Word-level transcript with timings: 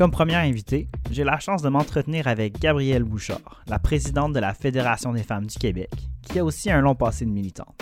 Comme 0.00 0.12
première 0.12 0.40
invitée, 0.40 0.88
j'ai 1.10 1.24
la 1.24 1.38
chance 1.40 1.60
de 1.60 1.68
m'entretenir 1.68 2.26
avec 2.26 2.58
Gabrielle 2.58 3.04
Bouchard, 3.04 3.62
la 3.66 3.78
présidente 3.78 4.32
de 4.32 4.40
la 4.40 4.54
Fédération 4.54 5.12
des 5.12 5.22
femmes 5.22 5.44
du 5.44 5.58
Québec, 5.58 5.90
qui 6.22 6.38
a 6.38 6.44
aussi 6.46 6.70
un 6.70 6.80
long 6.80 6.94
passé 6.94 7.26
de 7.26 7.30
militante. 7.30 7.76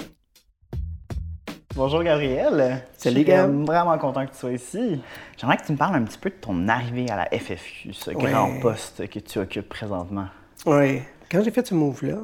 Bonjour 1.76 2.02
Gabrielle. 2.02 2.82
Salut 2.96 3.24
Je 3.24 3.30
suis 3.30 3.64
vraiment 3.64 3.96
content 3.98 4.26
que 4.26 4.32
tu 4.32 4.36
sois 4.38 4.50
ici. 4.50 5.00
J'aimerais 5.36 5.58
que 5.58 5.66
tu 5.66 5.70
me 5.70 5.76
parles 5.76 5.94
un 5.94 6.02
petit 6.02 6.18
peu 6.18 6.30
de 6.30 6.34
ton 6.34 6.66
arrivée 6.66 7.08
à 7.08 7.14
la 7.14 7.26
FFQ, 7.26 7.92
ce 7.92 8.10
grand 8.10 8.58
poste 8.58 9.08
que 9.08 9.20
tu 9.20 9.38
occupes 9.38 9.68
présentement. 9.68 10.26
Oui. 10.66 11.02
Quand 11.30 11.44
j'ai 11.44 11.52
fait 11.52 11.68
ce 11.68 11.74
move-là, 11.74 12.18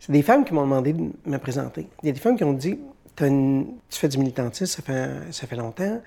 c'est 0.00 0.12
des 0.12 0.22
femmes 0.22 0.46
qui 0.46 0.54
m'ont 0.54 0.62
demandé 0.62 0.94
de 0.94 1.10
me 1.26 1.36
présenter. 1.36 1.90
Il 2.02 2.06
y 2.06 2.08
a 2.08 2.12
des 2.12 2.20
femmes 2.20 2.38
qui 2.38 2.44
ont 2.44 2.54
dit 2.54 2.78
Tu 3.16 3.66
fais 3.90 4.08
du 4.08 4.16
militantisme, 4.16 4.80
ça 4.80 4.82
fait, 4.82 5.30
ça 5.30 5.46
fait 5.46 5.56
longtemps. 5.56 6.00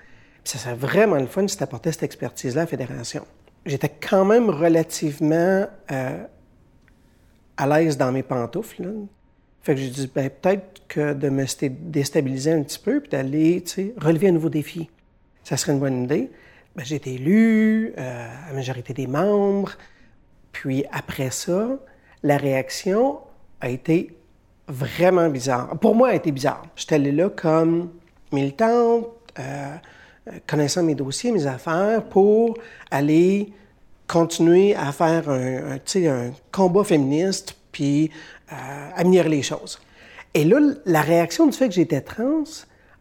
Ça 0.44 0.58
serait 0.58 0.74
vraiment 0.74 1.16
le 1.16 1.26
fun 1.26 1.46
si 1.46 1.56
tu 1.56 1.62
apportais 1.62 1.92
cette 1.92 2.02
expertise-là 2.02 2.62
à 2.62 2.64
la 2.64 2.68
fédération. 2.68 3.26
J'étais 3.64 3.88
quand 3.88 4.24
même 4.24 4.50
relativement 4.50 5.66
euh, 5.92 6.24
à 7.56 7.66
l'aise 7.66 7.96
dans 7.96 8.10
mes 8.10 8.22
pantoufles. 8.22 8.88
Fait 9.62 9.74
que 9.74 9.80
j'ai 9.80 9.90
dit, 9.90 10.10
ben, 10.12 10.28
peut-être 10.28 10.82
que 10.88 11.12
de 11.12 11.28
me 11.28 11.44
déstabiliser 11.90 12.52
un 12.52 12.62
petit 12.62 12.78
peu 12.78 13.00
puis 13.00 13.10
d'aller, 13.10 13.62
relever 13.96 14.28
un 14.28 14.32
nouveau 14.32 14.48
défi. 14.48 14.90
Ça 15.44 15.56
serait 15.56 15.72
une 15.72 15.80
bonne 15.80 16.04
idée. 16.04 16.30
Ben, 16.74 16.84
j'ai 16.84 16.96
été 16.96 17.14
élu 17.14 17.94
euh, 17.98 18.28
la 18.48 18.52
majorité 18.52 18.92
des 18.92 19.06
membres. 19.06 19.72
Puis 20.50 20.84
après 20.90 21.30
ça, 21.30 21.78
la 22.22 22.36
réaction 22.36 23.18
a 23.60 23.68
été 23.68 24.16
vraiment 24.66 25.28
bizarre. 25.28 25.78
Pour 25.78 25.94
moi, 25.94 26.08
elle 26.08 26.14
a 26.14 26.16
été 26.16 26.32
bizarre. 26.32 26.62
J'étais 26.74 26.96
allé 26.96 27.12
là 27.12 27.28
comme 27.30 27.90
militante, 28.32 29.06
euh, 29.38 29.76
connaissant 30.46 30.82
mes 30.82 30.94
dossiers, 30.94 31.32
mes 31.32 31.46
affaires, 31.46 32.02
pour 32.04 32.56
aller 32.90 33.52
continuer 34.06 34.74
à 34.74 34.92
faire 34.92 35.28
un, 35.28 35.72
un, 35.72 36.06
un 36.06 36.30
combat 36.50 36.84
féministe 36.84 37.56
puis 37.72 38.10
euh, 38.52 38.54
améliorer 38.96 39.30
les 39.30 39.42
choses. 39.42 39.80
Et 40.34 40.44
là, 40.44 40.58
la 40.84 41.00
réaction 41.00 41.46
du 41.46 41.52
fait 41.52 41.68
que 41.68 41.74
j'étais 41.74 42.00
trans, 42.00 42.44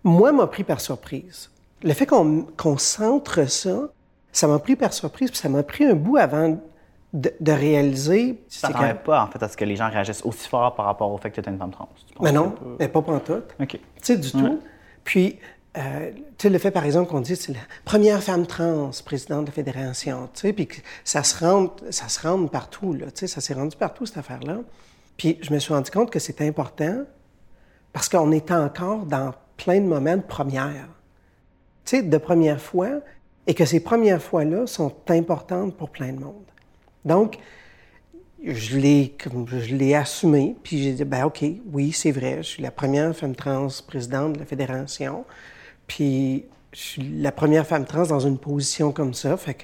moi, 0.04 0.32
m'a 0.32 0.48
pris 0.48 0.64
par 0.64 0.82
surprise. 0.82 1.50
Le 1.84 1.94
fait 1.94 2.06
qu'on 2.06 2.78
centre 2.78 3.50
ça, 3.50 3.90
ça 4.32 4.48
m'a 4.48 4.60
pris 4.60 4.76
par 4.76 4.94
surprise, 4.94 5.32
puis 5.32 5.40
ça 5.40 5.50
m'a 5.50 5.64
pris 5.64 5.86
un 5.86 5.94
bout 5.94 6.18
avant 6.18 6.58
de, 7.14 7.34
de 7.40 7.52
réaliser. 7.52 8.42
Tu 8.50 8.62
t'attendais 8.62 8.94
pas, 8.94 9.24
en 9.24 9.28
fait, 9.28 9.42
à 9.44 9.48
ce 9.48 9.58
que 9.58 9.66
les 9.66 9.76
gens 9.76 9.90
réagissent 9.90 10.24
aussi 10.24 10.48
fort 10.48 10.76
par 10.76 10.86
rapport 10.86 11.12
au 11.12 11.18
fait 11.18 11.30
que 11.30 11.36
tu 11.36 11.40
étais 11.42 11.52
une 11.52 11.58
femme 11.58 11.72
trans? 11.72 11.90
Mais 12.22 12.32
non, 12.32 12.54
mais 12.80 12.88
pas 12.88 13.02
pour 13.02 13.22
tout. 13.24 13.42
OK. 13.60 13.68
Tu 13.68 13.80
sais, 14.02 14.18
du 14.18 14.32
tout. 14.32 14.62
Puis, 15.04 15.40
euh, 15.78 16.12
tu 16.38 16.50
le 16.50 16.58
fait, 16.58 16.72
par 16.72 16.86
exemple, 16.86 17.10
qu'on 17.10 17.22
dit 17.22 17.36
c'est 17.36 17.54
la 17.54 17.60
première 17.86 18.22
femme 18.22 18.46
trans 18.46 18.92
présidente 19.06 19.42
de 19.42 19.46
la 19.48 19.54
fédération, 19.54 20.30
tu 20.34 20.42
sais, 20.42 20.54
puis 20.54 20.68
ça 21.04 21.24
se 21.24 21.44
rende, 21.44 21.70
ça 21.92 22.10
se 22.10 22.28
rend 22.28 22.46
partout, 22.48 22.94
là, 22.94 23.06
tu 23.08 23.22
sais, 23.22 23.28
ça 23.28 23.40
s'est 23.40 23.54
rendu 23.54 23.78
partout, 23.78 24.06
cette 24.06 24.18
affaire-là. 24.18 24.60
Puis 25.18 25.38
je 25.42 25.54
me 25.54 25.60
suis 25.60 25.74
rendu 25.74 25.90
compte 25.90 26.12
que 26.12 26.20
c'était 26.20 26.48
important 26.48 27.04
parce 27.94 28.10
qu'on 28.10 28.32
est 28.32 28.52
encore 28.52 29.06
dans 29.06 29.34
plein 29.58 29.80
de 29.80 29.86
moments 29.86 30.18
de 30.18 30.22
première. 30.22 30.88
Tu 31.86 31.98
sais, 31.98 32.04
de 32.04 32.18
première 32.18 32.62
fois, 32.62 33.02
et 33.48 33.54
que 33.54 33.66
ces 33.66 33.80
premières 33.80 34.22
fois-là 34.22 34.68
sont 34.68 34.94
importantes 35.10 35.76
pour 35.76 35.90
plein 35.90 36.14
de 36.14 36.20
monde. 36.20 36.46
Donc, 37.06 37.38
je 38.44 38.78
l'ai, 38.78 39.16
je 39.26 39.76
l'ai 39.76 39.94
assumé, 39.94 40.56
puis 40.64 40.82
j'ai 40.82 40.94
dit, 40.94 41.06
ben 41.06 41.26
OK, 41.26 41.44
oui, 41.72 41.92
c'est 41.92 42.12
vrai, 42.12 42.38
je 42.38 42.48
suis 42.48 42.64
la 42.64 42.72
première 42.72 43.16
femme 43.16 43.36
trans 43.36 43.68
présidente 43.88 44.34
de 44.34 44.40
la 44.40 44.46
fédération, 44.46 45.26
puis 45.92 46.46
je 46.72 46.80
suis 46.80 47.20
la 47.20 47.34
première 47.34 47.68
femme 47.68 47.84
trans 47.84 48.06
dans 48.06 48.22
une 48.22 48.38
position 48.38 48.94
comme 48.94 49.14
ça, 49.14 49.36
fait 49.36 49.56
que 49.56 49.64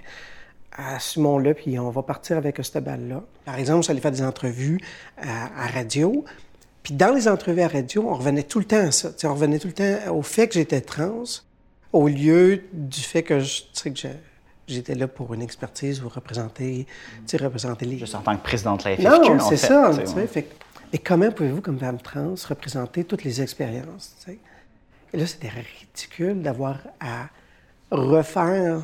assumons-le, 0.73 1.53
puis 1.53 1.79
on 1.79 1.89
va 1.89 2.03
partir 2.03 2.35
avec 2.35 2.59
cette 2.63 2.83
balle-là. 2.83 3.23
Par 3.45 3.57
exemple, 3.57 3.85
j'allais 3.85 4.01
faire 4.01 4.11
des 4.11 4.21
entrevues 4.21 4.77
à, 5.17 5.67
radio, 5.73 6.25
puis 6.83 6.95
dans 6.95 7.15
les 7.15 7.29
entrevues 7.29 7.61
à 7.61 7.69
radio, 7.69 8.05
on 8.09 8.13
revenait 8.13 8.43
tout 8.43 8.59
le 8.59 8.65
temps 8.65 8.87
à 8.87 8.91
ça, 8.91 9.11
on 9.23 9.33
revenait 9.33 9.57
tout 9.57 9.67
le 9.67 9.73
temps 9.73 10.13
au 10.13 10.21
fait 10.21 10.49
que 10.49 10.55
j'étais 10.55 10.81
trans, 10.81 11.23
au 11.93 12.09
lieu 12.09 12.61
du 12.73 12.99
fait 12.99 13.23
que, 13.23 13.39
je, 13.39 13.61
que 13.89 14.09
j'étais 14.67 14.95
là 14.95 15.07
pour 15.07 15.33
une 15.33 15.41
expertise 15.41 16.03
ou 16.03 16.09
représenter, 16.09 16.87
tu 17.25 17.37
sais, 17.37 17.37
représenter 17.37 17.85
les... 17.85 17.99
Juste 17.99 18.15
en 18.15 18.19
tant 18.19 18.35
que 18.35 18.43
présidente 18.43 18.83
de 18.83 18.89
la 18.89 18.95
FFQ, 18.97 19.29
Non, 19.29 19.39
c'est 19.39 19.55
ça, 19.55 19.91
tu 19.97 20.05
sais. 20.05 20.27
Fait, 20.27 20.49
et 20.91 20.97
comment 20.97 21.31
pouvez-vous, 21.31 21.61
comme 21.61 21.79
femme 21.79 21.99
trans, 21.99 22.35
représenter 22.49 23.05
toutes 23.05 23.23
les 23.23 23.41
expériences? 23.41 24.13
Et 25.13 25.17
là, 25.17 25.25
c'était 25.25 25.49
ridicule 25.49 26.41
d'avoir 26.41 26.79
à 26.99 27.27
refaire, 27.91 28.81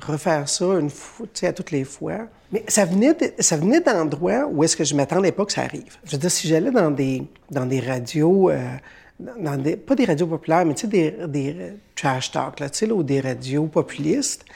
refaire 0.00 0.48
ça 0.48 0.64
une 0.64 0.90
fois, 0.90 1.26
tu 1.32 1.40
sais, 1.40 1.46
à 1.48 1.52
toutes 1.52 1.70
les 1.70 1.84
fois. 1.84 2.28
Mais 2.52 2.64
ça 2.68 2.84
venait, 2.84 3.16
ça 3.38 3.56
venait 3.56 3.80
d'endroits 3.80 4.46
où 4.50 4.62
est-ce 4.62 4.76
que 4.76 4.84
je 4.84 4.94
m'attendais 4.94 5.32
pas 5.32 5.44
que 5.44 5.52
ça 5.52 5.62
arrive. 5.62 5.96
Je 6.04 6.12
veux 6.12 6.18
dire, 6.18 6.30
si 6.30 6.48
j'allais 6.48 6.70
dans 6.70 6.90
des, 6.90 7.22
dans 7.50 7.66
des 7.66 7.80
radios... 7.80 8.50
Euh, 8.50 8.76
dans 9.38 9.58
des, 9.58 9.76
pas 9.76 9.94
des 9.94 10.06
radios 10.06 10.26
populaires, 10.26 10.64
mais 10.64 10.72
tu 10.72 10.80
sais, 10.80 10.86
des, 10.86 11.10
des 11.28 11.74
trash 11.94 12.30
talk, 12.30 12.58
là, 12.58 12.70
tu 12.70 12.78
sais, 12.78 12.86
là, 12.86 12.94
ou 12.94 13.02
des 13.02 13.20
radios 13.20 13.66
populistes, 13.66 14.46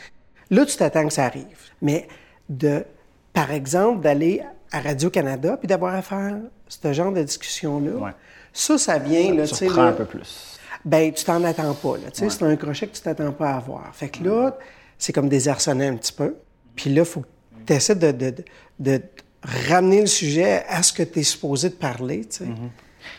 Là, 0.50 0.64
tu 0.66 0.76
t'attends 0.76 1.06
que 1.06 1.12
ça 1.12 1.24
arrive. 1.24 1.44
Mais 1.82 2.06
de, 2.48 2.84
par 3.32 3.50
exemple, 3.50 4.02
d'aller 4.02 4.42
à 4.70 4.80
Radio-Canada 4.80 5.56
puis 5.56 5.68
d'avoir 5.68 5.94
à 5.94 6.02
faire 6.02 6.36
ce 6.68 6.92
genre 6.92 7.12
de 7.12 7.22
discussion-là, 7.22 8.14
ça, 8.52 8.78
ça 8.78 8.98
vient... 8.98 9.34
Là, 9.34 9.46
tu 9.46 9.66
un 9.66 9.92
peu 9.92 10.04
plus. 10.04 10.53
Ben, 10.84 11.12
tu 11.12 11.24
t'en 11.24 11.42
attends 11.44 11.74
pas. 11.74 11.96
Là, 11.96 12.08
C'est 12.12 12.42
un 12.42 12.56
crochet 12.56 12.86
que 12.86 12.94
tu 12.94 13.00
t'attends 13.00 13.32
pas 13.32 13.52
à 13.52 13.56
avoir. 13.56 13.94
Fait 13.94 14.08
que 14.08 14.22
là, 14.22 14.56
c'est 14.98 15.12
comme 15.12 15.28
désarçonner 15.28 15.86
un 15.86 15.96
petit 15.96 16.12
peu. 16.12 16.36
Puis 16.76 16.90
là, 16.90 17.02
il 17.02 17.06
faut 17.06 17.20
que 17.20 17.26
tu 17.66 17.72
essaies 17.72 17.94
de, 17.94 18.12
de, 18.12 18.34
de, 18.78 19.02
ramener 19.42 20.00
le 20.00 20.06
sujet 20.06 20.64
à 20.68 20.82
ce 20.82 20.92
que 20.92 21.02
tu 21.02 21.20
es 21.20 21.22
supposé 21.22 21.68
de 21.70 21.74
parler. 21.74 22.24
Tu 22.26 22.44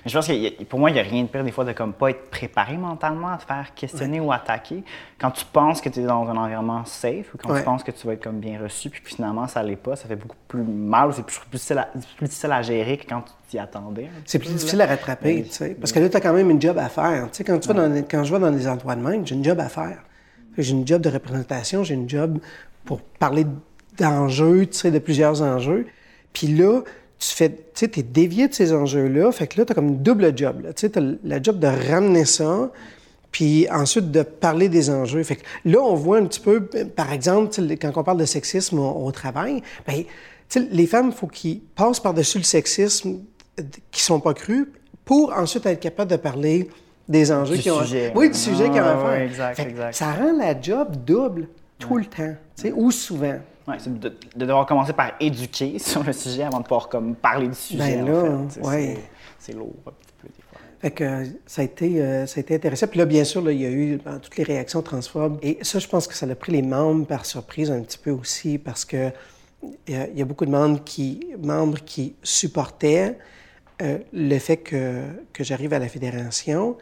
je 0.05 0.13
pense 0.13 0.27
que 0.27 0.63
pour 0.63 0.79
moi, 0.79 0.89
il 0.89 0.93
n'y 0.93 0.99
a 0.99 1.03
rien 1.03 1.23
de 1.23 1.27
pire 1.27 1.43
des 1.43 1.51
fois 1.51 1.65
de 1.65 1.73
comme 1.73 1.93
pas 1.93 2.09
être 2.09 2.29
préparé 2.29 2.77
mentalement 2.77 3.29
à 3.29 3.37
te 3.37 3.43
faire 3.43 3.73
questionner 3.75 4.19
ou 4.19 4.31
attaquer. 4.31 4.83
Quand 5.19 5.31
tu 5.31 5.45
penses 5.45 5.81
que 5.81 5.89
tu 5.89 6.01
es 6.01 6.03
dans 6.03 6.27
un 6.29 6.37
environnement 6.37 6.85
safe 6.85 7.33
ou 7.33 7.37
quand 7.37 7.55
tu 7.55 7.63
penses 7.63 7.83
que 7.83 7.91
tu 7.91 8.05
vas 8.07 8.13
être 8.13 8.23
comme 8.23 8.39
bien 8.39 8.59
reçu, 8.61 8.89
puis 8.89 9.01
finalement 9.03 9.47
ça 9.47 9.63
l'est 9.63 9.75
pas, 9.75 9.95
ça 9.95 10.07
fait 10.07 10.15
beaucoup 10.15 10.35
plus 10.47 10.63
mal, 10.63 11.11
c'est 11.13 11.25
plus, 11.25 11.39
difficile 11.51 12.51
à, 12.51 12.61
gérer 12.61 12.97
que 12.97 13.07
quand 13.07 13.21
tu 13.21 13.31
t'y 13.49 13.59
attendais. 13.59 14.09
C'est 14.25 14.39
plus 14.39 14.49
difficile 14.49 14.81
à 14.81 14.85
rattraper, 14.85 15.43
tu 15.43 15.51
sais, 15.51 15.75
parce 15.79 15.91
que 15.91 15.99
là, 15.99 16.09
tu 16.09 16.17
as 16.17 16.21
quand 16.21 16.33
même 16.33 16.49
une 16.49 16.61
job 16.61 16.77
à 16.77 16.89
faire. 16.89 17.29
Tu 17.31 17.37
sais, 17.37 17.43
quand, 17.43 17.59
tu 17.59 17.67
vas 17.67 17.73
dans, 17.73 18.03
quand 18.03 18.23
je 18.23 18.33
vais 18.33 18.39
dans 18.39 18.51
des 18.51 18.67
endroits 18.67 18.95
de 18.95 19.01
même, 19.01 19.25
j'ai 19.25 19.35
une 19.35 19.43
job 19.43 19.59
à 19.59 19.69
faire. 19.69 19.99
J'ai 20.57 20.71
une 20.71 20.87
job 20.87 21.01
de 21.01 21.09
représentation, 21.09 21.83
j'ai 21.83 21.95
une 21.95 22.09
job 22.09 22.39
pour 22.85 23.01
parler 23.01 23.45
d'enjeux, 23.97 24.65
tu 24.67 24.77
sais, 24.77 24.91
de 24.91 24.99
plusieurs 24.99 25.41
enjeux. 25.41 25.87
Puis 26.33 26.47
là, 26.47 26.81
tu 27.19 27.29
fais, 27.29 27.49
tu 27.49 27.55
sais, 27.73 27.91
es 27.97 28.03
dévié 28.03 28.47
de 28.47 28.53
ces 28.53 28.73
enjeux-là. 28.73 29.31
Fait 29.31 29.47
que 29.47 29.59
là, 29.59 29.65
tu 29.65 29.71
as 29.71 29.75
comme 29.75 29.87
une 29.87 30.03
double 30.03 30.37
job. 30.37 30.61
Tu 30.75 30.87
sais, 30.87 30.97
as 30.97 31.01
la 31.23 31.41
job 31.41 31.59
de 31.59 31.67
ramener 31.67 32.25
ça, 32.25 32.71
puis 33.31 33.67
ensuite 33.71 34.11
de 34.11 34.21
parler 34.23 34.69
des 34.69 34.89
enjeux. 34.89 35.23
Fait 35.23 35.37
que 35.37 35.43
là, 35.65 35.79
on 35.79 35.95
voit 35.95 36.17
un 36.17 36.25
petit 36.25 36.39
peu, 36.39 36.61
par 36.63 37.11
exemple, 37.11 37.53
quand 37.81 37.91
on 37.95 38.03
parle 38.03 38.19
de 38.19 38.25
sexisme 38.25 38.79
au, 38.79 39.11
travail, 39.11 39.61
bien, 39.87 40.03
les 40.71 40.87
femmes, 40.87 41.09
il 41.11 41.17
faut 41.17 41.27
qu'ils 41.27 41.59
passent 41.59 41.99
par-dessus 41.99 42.37
le 42.37 42.43
sexisme 42.43 43.19
qui 43.91 44.01
sont 44.01 44.19
pas 44.19 44.33
crus 44.33 44.67
pour 45.03 45.33
ensuite 45.33 45.65
être 45.65 45.79
capables 45.79 46.11
de 46.11 46.17
parler 46.17 46.69
des 47.07 47.31
enjeux 47.31 47.57
qui 47.57 47.69
ont... 47.69 47.81
Sujet, 47.81 48.11
oui, 48.15 48.29
du 48.29 48.37
sujet 48.37 48.69
qu'ils 48.69 48.81
ont 48.81 48.85
à 48.85 48.97
faire. 48.97 49.21
exact, 49.21 49.59
exact. 49.59 49.93
Ça 49.93 50.13
rend 50.13 50.37
la 50.37 50.59
job 50.59 50.95
double 51.05 51.47
tout 51.77 51.97
le 51.97 52.05
temps, 52.05 52.35
tu 52.55 52.63
sais, 52.63 52.73
ou 52.75 52.91
souvent. 52.91 53.39
Oui, 53.67 53.75
c'est 53.79 53.99
de, 53.99 54.13
devoir 54.35 54.65
commencer 54.65 54.93
par 54.93 55.13
éduquer 55.19 55.79
sur 55.79 56.03
le 56.03 56.13
sujet 56.13 56.43
avant 56.43 56.59
de 56.59 56.63
pouvoir 56.63 56.89
comme, 56.89 57.15
parler 57.15 57.47
du 57.47 57.55
sujet. 57.55 57.97
Ben 57.97 58.05
là, 58.05 58.31
en 58.31 58.49
fait. 58.49 58.97
C'est 59.39 59.53
lourd 59.53 59.73
un 59.87 59.91
petit 59.91 60.13
peu 60.21 60.27
des 60.27 60.43
fois. 60.49 60.59
Fait 60.79 60.91
que 60.91 61.23
ça 61.45 61.61
a 61.61 61.65
été, 61.65 62.01
euh, 62.01 62.25
ça 62.25 62.39
a 62.39 62.41
été 62.41 62.55
intéressant. 62.55 62.87
Puis 62.87 62.99
là, 62.99 63.05
bien 63.05 63.23
sûr, 63.23 63.41
là, 63.41 63.51
il 63.51 63.61
y 63.61 63.65
a 63.65 63.69
eu 63.69 63.97
ben, 64.03 64.19
toutes 64.19 64.37
les 64.37 64.43
réactions 64.43 64.81
transphobes. 64.81 65.37
Et 65.41 65.57
ça, 65.61 65.79
je 65.79 65.87
pense 65.87 66.07
que 66.07 66.13
ça 66.13 66.27
a 66.29 66.35
pris 66.35 66.51
les 66.51 66.61
membres 66.61 67.05
par 67.05 67.25
surprise 67.25 67.71
un 67.71 67.81
petit 67.81 67.97
peu 67.97 68.11
aussi 68.11 68.57
parce 68.57 68.85
que 68.85 69.11
il 69.87 70.11
y, 70.15 70.21
a 70.21 70.25
beaucoup 70.25 70.45
de 70.45 70.51
membres 70.51 70.83
qui, 70.83 71.27
membres 71.39 71.79
qui 71.79 72.13
supportaient 72.21 73.17
euh, 73.81 73.97
le 74.13 74.37
fait 74.37 74.57
que, 74.57 75.01
que 75.33 75.43
j'arrive 75.43 75.73
à 75.73 75.79
la 75.79 75.87
fédération, 75.87 76.77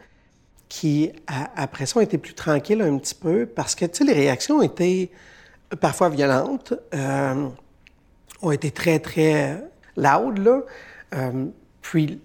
qui, 0.68 1.10
après 1.56 1.86
ça, 1.86 1.98
ont 1.98 2.02
été 2.02 2.18
plus 2.18 2.34
tranquilles 2.34 2.82
un 2.82 2.98
petit 2.98 3.14
peu 3.14 3.46
parce 3.46 3.74
que, 3.74 3.86
tu 3.86 3.98
sais, 3.98 4.04
les 4.04 4.12
réactions 4.12 4.60
étaient 4.60 5.10
parfois 5.80 6.08
violentes, 6.08 6.74
euh, 6.94 7.48
ont 8.42 8.50
été 8.50 8.70
très, 8.70 8.98
très 8.98 9.62
loud. 9.96 10.64
Euh, 11.14 11.46
puis 11.82 12.20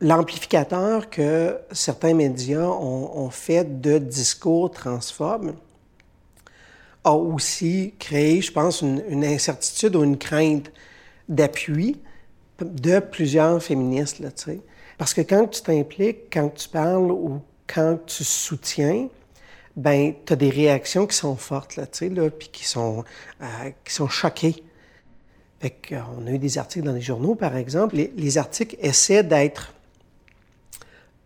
l'amplificateur 0.00 1.10
que 1.10 1.58
certains 1.72 2.14
médias 2.14 2.66
ont, 2.66 3.30
fait 3.30 3.80
de 3.80 3.98
discours 3.98 4.70
transphobes 4.70 5.54
a 7.04 7.12
aussi 7.14 7.94
créé, 7.98 8.42
je 8.42 8.52
pense, 8.52 8.82
une, 8.82 9.24
incertitude 9.24 9.96
ou 9.96 10.04
une 10.04 10.18
crainte 10.18 10.70
d'appui 11.28 11.98
de 12.60 12.98
plusieurs 12.98 13.62
féministes, 13.62 14.18
là. 14.18 14.28
Parce 14.98 15.14
que 15.14 15.22
quand 15.22 15.46
tu 15.46 15.62
t'impliques, 15.62 16.30
quand 16.30 16.50
tu 16.50 16.68
parles 16.68 17.10
ou 17.10 17.40
quand 17.66 17.98
tu 18.04 18.22
soutiens, 18.22 19.08
ben 19.76 20.14
tu 20.26 20.32
as 20.32 20.36
des 20.36 20.50
réactions 20.50 21.06
qui 21.06 21.16
sont 21.16 21.36
fortes, 21.36 21.76
là, 21.76 21.86
tu 21.86 21.98
sais, 21.98 22.08
là, 22.08 22.30
puis 22.30 22.48
qui 22.48 22.64
sont, 22.64 23.04
euh, 23.40 23.46
qui 23.84 23.92
sont 23.92 24.08
choquées. 24.08 24.62
Fait 25.60 25.76
on 26.16 26.26
a 26.26 26.30
eu 26.30 26.38
des 26.38 26.58
articles 26.58 26.84
dans 26.84 26.92
les 26.92 27.00
journaux, 27.00 27.34
par 27.34 27.56
exemple. 27.56 27.96
Les, 27.96 28.38
articles 28.38 28.76
essaient 28.80 29.22
d'être... 29.22 29.74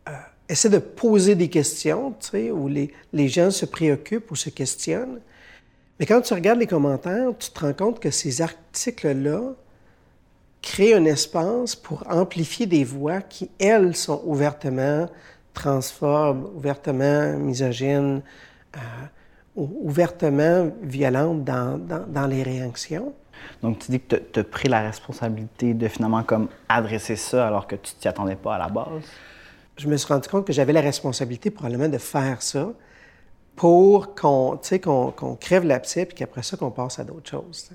Euh, 0.08 0.12
essaient 0.48 0.70
de 0.70 0.78
poser 0.78 1.36
des 1.36 1.48
questions, 1.48 2.14
tu 2.20 2.30
sais, 2.30 2.50
où 2.50 2.68
les, 2.68 2.92
les 3.12 3.28
gens 3.28 3.50
se 3.50 3.64
préoccupent 3.64 4.30
ou 4.30 4.36
se 4.36 4.50
questionnent. 4.50 5.20
Mais 5.98 6.06
quand 6.06 6.20
tu 6.20 6.34
regardes 6.34 6.58
les 6.58 6.66
commentaires, 6.66 7.30
tu 7.38 7.50
te 7.50 7.60
rends 7.60 7.72
compte 7.72 8.00
que 8.00 8.10
ces 8.10 8.42
articles-là 8.42 9.54
créent 10.60 10.94
un 10.94 11.04
espace 11.04 11.76
pour 11.76 12.04
amplifier 12.10 12.66
des 12.66 12.84
voix 12.84 13.20
qui, 13.20 13.50
elles, 13.58 13.94
sont 13.94 14.22
ouvertement 14.24 15.08
transphobes, 15.54 16.50
ouvertement 16.54 17.38
misogynes, 17.38 18.22
euh, 18.76 18.80
ouvertement 19.56 20.70
violentes 20.82 21.44
dans, 21.44 21.78
dans, 21.78 22.04
dans, 22.06 22.26
les 22.26 22.42
réactions. 22.42 23.12
Donc, 23.62 23.78
tu 23.78 23.92
dis 23.92 24.00
que 24.00 24.16
tu 24.16 24.40
as 24.40 24.44
pris 24.44 24.68
la 24.68 24.80
responsabilité 24.80 25.74
de 25.74 25.88
finalement 25.88 26.22
comme 26.22 26.48
adresser 26.68 27.16
ça 27.16 27.46
alors 27.46 27.66
que 27.66 27.76
tu 27.76 27.94
t'y 27.94 28.08
attendais 28.08 28.36
pas 28.36 28.56
à 28.56 28.58
la 28.58 28.68
base? 28.68 29.04
Je 29.76 29.88
me 29.88 29.96
suis 29.96 30.12
rendu 30.12 30.28
compte 30.28 30.46
que 30.46 30.52
j'avais 30.52 30.72
la 30.72 30.80
responsabilité 30.80 31.50
probablement 31.50 31.88
de 31.88 31.98
faire 31.98 32.42
ça 32.42 32.68
pour 33.56 34.14
qu'on 34.14 34.58
crève 35.40 35.64
l'abcès 35.64 36.06
puis 36.06 36.16
qu'après 36.16 36.42
ça, 36.42 36.56
qu'on 36.56 36.70
passe 36.70 36.98
à 36.98 37.04
d'autres 37.04 37.30
choses. 37.30 37.70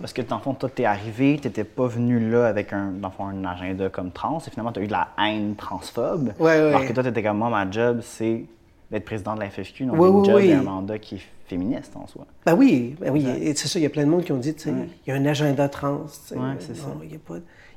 Parce 0.00 0.12
que, 0.12 0.20
dans 0.20 0.36
le 0.36 0.42
fond, 0.42 0.52
toi, 0.54 0.68
t'es 0.68 0.84
arrivé, 0.84 1.38
t'étais 1.40 1.64
pas 1.64 1.86
venu 1.86 2.30
là 2.30 2.46
avec 2.46 2.74
un, 2.74 2.90
dans 2.90 3.10
fond, 3.10 3.26
un 3.26 3.44
agenda 3.44 3.88
comme 3.88 4.10
trans, 4.10 4.38
et 4.46 4.50
finalement, 4.50 4.70
t'as 4.70 4.82
eu 4.82 4.86
de 4.86 4.92
la 4.92 5.08
haine 5.18 5.54
transphobe. 5.56 6.34
Oui, 6.38 6.50
oui. 6.50 6.50
Alors 6.50 6.84
que 6.84 6.92
toi, 6.92 7.02
t'étais 7.02 7.22
comme, 7.22 7.38
moi, 7.38 7.48
ma 7.48 7.70
job, 7.70 8.00
c'est 8.02 8.44
d'être 8.90 9.04
président 9.04 9.34
de 9.34 9.40
la 9.40 9.50
FFQ, 9.50 9.86
donc 9.86 9.96
oui, 9.98 10.08
un 10.08 10.24
job 10.24 10.40
et 10.40 10.52
un 10.52 10.62
mandat 10.62 10.98
qui 10.98 11.16
est 11.16 11.22
féministe 11.46 11.92
en 11.96 12.06
soi. 12.06 12.26
Ben 12.44 12.54
oui, 12.54 12.96
ben 13.00 13.10
oui. 13.12 13.26
C'est 13.56 13.68
ça, 13.68 13.78
il 13.78 13.82
y 13.82 13.86
a 13.86 13.90
plein 13.90 14.04
de 14.04 14.10
monde 14.10 14.24
qui 14.24 14.32
ont 14.32 14.38
dit, 14.38 14.54
il 14.66 14.88
y 15.06 15.10
a 15.10 15.14
un 15.14 15.26
agenda 15.26 15.68
trans. 15.68 16.06
Oui, 16.32 16.38
c'est 16.58 16.76
ça. 16.76 16.88
Il 17.02 17.08
n'y 17.08 17.16
a 17.16 17.18
pas, 17.18 17.34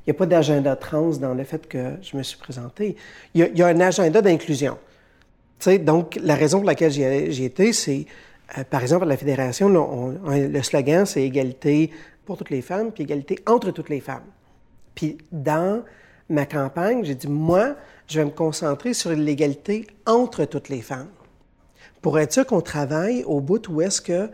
a 0.08 0.14
pas 0.14 0.26
d'agenda 0.26 0.76
trans 0.76 1.12
dans 1.18 1.34
le 1.34 1.44
fait 1.44 1.68
que 1.68 1.94
je 2.02 2.18
me 2.18 2.24
suis 2.24 2.38
présenté. 2.38 2.96
Il 3.34 3.50
y 3.56 3.62
a, 3.62 3.68
un 3.68 3.80
agenda 3.80 4.22
d'inclusion. 4.22 4.78
Tu 5.62 5.70
sais, 5.70 5.78
donc, 5.78 6.20
la 6.24 6.34
raison 6.34 6.58
pour 6.58 6.66
laquelle 6.66 6.92
j'y 6.92 7.44
étais, 7.44 7.72
c'est 7.72 8.08
euh, 8.58 8.64
par 8.64 8.82
exemple, 8.82 9.04
à 9.04 9.08
la 9.08 9.18
Fédération, 9.18 9.70
le 9.70 10.64
slogan, 10.64 11.06
c'est 11.06 11.22
égalité 11.22 11.92
pour 12.26 12.36
toutes 12.36 12.50
les 12.50 12.64
femmes, 12.64 12.92
puis 12.92 13.04
égalité 13.04 13.40
entre 13.46 13.70
toutes 13.70 13.90
les 13.90 14.00
femmes. 14.00 14.26
Puis 14.96 15.20
dans 15.32 15.84
ma 16.30 16.48
campagne, 16.48 17.06
j'ai 17.06 17.14
dit, 17.14 17.28
moi, 17.28 17.76
je 18.08 18.20
vais 18.20 18.26
me 18.26 18.32
concentrer 18.32 18.96
sur 18.96 19.12
l'égalité 19.12 19.86
entre 20.08 20.46
toutes 20.46 20.70
les 20.70 20.82
femmes. 20.82 21.10
Pour 22.02 22.18
être 22.18 22.34
sûr 22.34 22.48
qu'on 22.48 22.62
travaille 22.62 23.24
au 23.26 23.40
bout 23.40 23.70
où 23.70 23.82
est-ce 23.82 24.02
que 24.02 24.30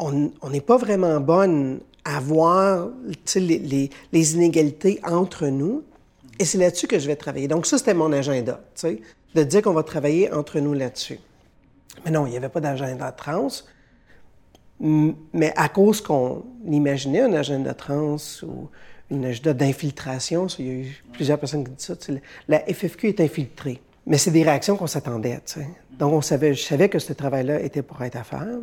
on 0.00 0.32
n'est 0.50 0.60
pas 0.60 0.78
vraiment 0.78 1.20
bonne 1.20 1.80
à 2.04 2.18
voir 2.18 2.88
les, 3.36 3.90
les, 4.12 4.34
inégalités 4.34 4.98
entre 5.04 5.46
nous. 5.46 5.84
Et 6.38 6.46
c'est 6.46 6.56
là-dessus 6.58 6.86
que 6.86 6.98
je 6.98 7.06
vais 7.06 7.16
travailler. 7.16 7.48
Donc 7.48 7.66
ça, 7.66 7.76
c'était 7.76 7.92
mon 7.92 8.10
agenda, 8.10 8.60
de 9.34 9.42
dire 9.44 9.62
qu'on 9.62 9.72
va 9.72 9.82
travailler 9.82 10.32
entre 10.32 10.60
nous 10.60 10.74
là-dessus. 10.74 11.18
Mais 12.04 12.10
non, 12.10 12.26
il 12.26 12.30
n'y 12.30 12.36
avait 12.36 12.48
pas 12.48 12.60
d'agenda 12.60 13.12
trans. 13.12 13.48
Mais 14.80 15.52
à 15.56 15.68
cause 15.68 16.00
qu'on 16.00 16.44
imaginait 16.66 17.20
un 17.20 17.32
agenda 17.34 17.74
trans 17.74 18.16
ou 18.42 18.68
une 19.10 19.24
agenda 19.26 19.52
d'infiltration, 19.52 20.46
il 20.58 20.66
y 20.66 20.70
a 20.70 20.72
eu 20.72 21.04
plusieurs 21.12 21.38
personnes 21.38 21.64
qui 21.64 21.72
disent 21.72 21.98
ça, 21.98 22.12
la 22.48 22.60
FFQ 22.60 23.08
est 23.08 23.20
infiltrée. 23.20 23.80
Mais 24.06 24.16
c'est 24.16 24.30
des 24.30 24.42
réactions 24.42 24.76
qu'on 24.76 24.86
s'attendait. 24.86 25.40
Donc, 25.98 26.14
on 26.14 26.22
savait, 26.22 26.54
je 26.54 26.62
savais 26.62 26.88
que 26.88 26.98
ce 26.98 27.12
travail-là 27.12 27.60
était 27.60 27.82
pour 27.82 28.00
être 28.02 28.16
à 28.16 28.24
faire. 28.24 28.58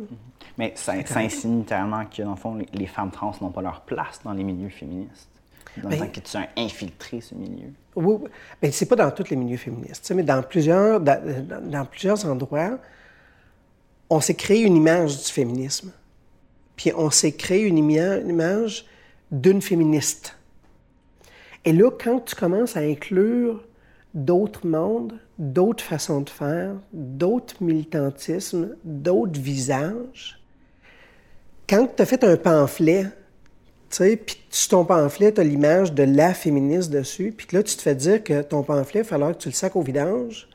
Mais 0.58 0.72
ça, 0.74 0.94
insinue 1.16 1.64
tellement 1.64 2.04
que, 2.06 2.22
dans 2.22 2.32
le 2.32 2.36
fond, 2.36 2.58
les, 2.72 2.86
femmes 2.86 3.12
trans 3.12 3.32
n'ont 3.40 3.50
pas 3.50 3.62
leur 3.62 3.82
place 3.82 4.20
dans 4.24 4.32
les 4.32 4.42
milieux 4.42 4.70
féministes. 4.70 5.30
Dans 5.82 5.88
ben, 5.88 6.10
que 6.10 6.20
tu 6.20 6.36
as 6.36 6.48
infiltré 6.56 7.20
ce 7.20 7.34
milieu. 7.34 7.72
Oui, 7.96 8.16
mais 8.22 8.28
ben, 8.62 8.72
c'est 8.72 8.86
pas 8.86 8.96
dans 8.96 9.10
tous 9.10 9.30
les 9.30 9.36
milieux 9.36 9.56
féministes. 9.56 10.10
Mais 10.14 10.22
dans 10.22 10.42
plusieurs, 10.42 11.00
dans 11.00 11.84
plusieurs 11.84 12.24
endroits, 12.26 12.78
on 14.10 14.20
s'est 14.20 14.34
créé 14.34 14.62
une 14.62 14.76
image 14.76 15.18
du 15.18 15.32
féminisme. 15.32 15.92
Puis 16.76 16.92
on 16.96 17.10
s'est 17.10 17.32
créé 17.32 17.62
une, 17.62 17.78
image 17.78 18.86
d'une 19.30 19.60
féministe. 19.60 20.36
Et 21.64 21.72
là, 21.72 21.90
quand 21.90 22.20
tu 22.20 22.34
commences 22.34 22.76
à 22.76 22.80
inclure 22.80 23.64
d'autres 24.14 24.66
mondes, 24.66 25.18
d'autres 25.38 25.84
façons 25.84 26.20
de 26.20 26.30
faire, 26.30 26.74
d'autres 26.92 27.62
militantismes, 27.62 28.76
d'autres 28.84 29.40
visages, 29.40 30.40
quand 31.68 31.88
tu 31.94 32.02
as 32.02 32.06
fait 32.06 32.24
un 32.24 32.36
pamphlet, 32.36 33.06
puis 33.90 34.42
sur 34.50 34.70
ton 34.70 34.84
pamphlet, 34.84 35.32
tu 35.32 35.40
as 35.40 35.44
l'image 35.44 35.92
de 35.92 36.02
la 36.02 36.34
féministe 36.34 36.90
dessus, 36.90 37.32
puis 37.36 37.46
là, 37.52 37.62
tu 37.62 37.76
te 37.76 37.82
fais 37.82 37.94
dire 37.94 38.22
que 38.22 38.42
ton 38.42 38.62
pamphlet, 38.62 39.00
il 39.00 39.02
va 39.02 39.08
falloir 39.08 39.32
que 39.32 39.38
tu 39.38 39.48
le 39.48 39.54
sacs 39.54 39.76
au 39.76 39.82
vidange 39.82 40.48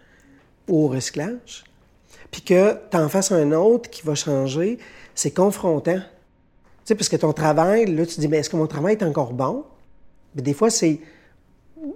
ou 0.67 0.85
au 0.85 0.87
recyclage 0.87 1.63
puis 2.33 2.41
que 2.41 2.75
tu 2.89 2.97
en 2.97 3.07
fasses 3.09 3.31
un 3.31 3.51
autre 3.51 3.91
qui 3.91 4.01
va 4.01 4.15
changer, 4.15 4.79
c'est 5.13 5.31
confrontant. 5.31 5.99
Tu 6.83 6.95
parce 6.95 7.07
que 7.07 7.15
ton 7.15 7.31
travail, 7.31 7.85
là, 7.85 8.05
tu 8.07 8.15
te 8.15 8.19
dis, 8.19 8.27
mais 8.27 8.37
est-ce 8.37 8.49
que 8.49 8.57
mon 8.57 8.65
travail 8.65 8.95
est 8.95 9.03
encore 9.03 9.33
bon? 9.33 9.63
Mais 10.35 10.41
des 10.41 10.53
fois, 10.53 10.71
c'est 10.71 10.99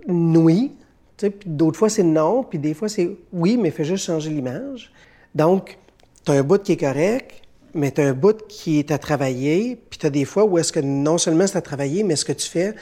oui, 0.07 0.75
puis 1.17 1.31
d'autres 1.47 1.79
fois, 1.79 1.89
c'est 1.89 2.03
non, 2.03 2.43
puis 2.43 2.59
des 2.59 2.75
fois, 2.75 2.87
c'est 2.87 3.17
oui, 3.33 3.57
mais 3.57 3.71
fais 3.71 3.83
juste 3.83 4.05
changer 4.05 4.29
l'image. 4.29 4.91
Donc, 5.33 5.79
tu 6.23 6.31
as 6.31 6.35
un 6.35 6.43
bout 6.43 6.61
qui 6.61 6.73
est 6.73 6.77
correct, 6.77 7.41
mais 7.77 7.91
tu 7.91 8.01
as 8.01 8.07
un 8.07 8.13
bout 8.13 8.45
qui 8.47 8.79
est 8.79 8.91
à 8.91 8.97
travailler, 8.97 9.77
puis 9.89 9.99
tu 9.99 10.05
as 10.05 10.09
des 10.09 10.25
fois 10.25 10.43
où 10.43 10.57
est-ce 10.57 10.71
que 10.71 10.79
non 10.79 11.17
seulement 11.17 11.47
c'est 11.47 11.57
à 11.57 11.61
travailler, 11.61 12.03
mais 12.03 12.15
ce 12.15 12.25
que 12.25 12.33
tu 12.33 12.49
fais 12.49 12.75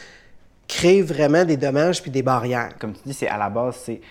crée 0.67 1.01
vraiment 1.01 1.45
des 1.45 1.57
dommages 1.57 2.01
puis 2.01 2.09
des 2.09 2.23
barrières. 2.23 2.77
Comme 2.79 2.93
tu 2.93 3.01
dis, 3.05 3.13
c'est 3.13 3.27
à 3.27 3.37
la 3.37 3.49
base, 3.49 3.75
c'est 3.83 4.01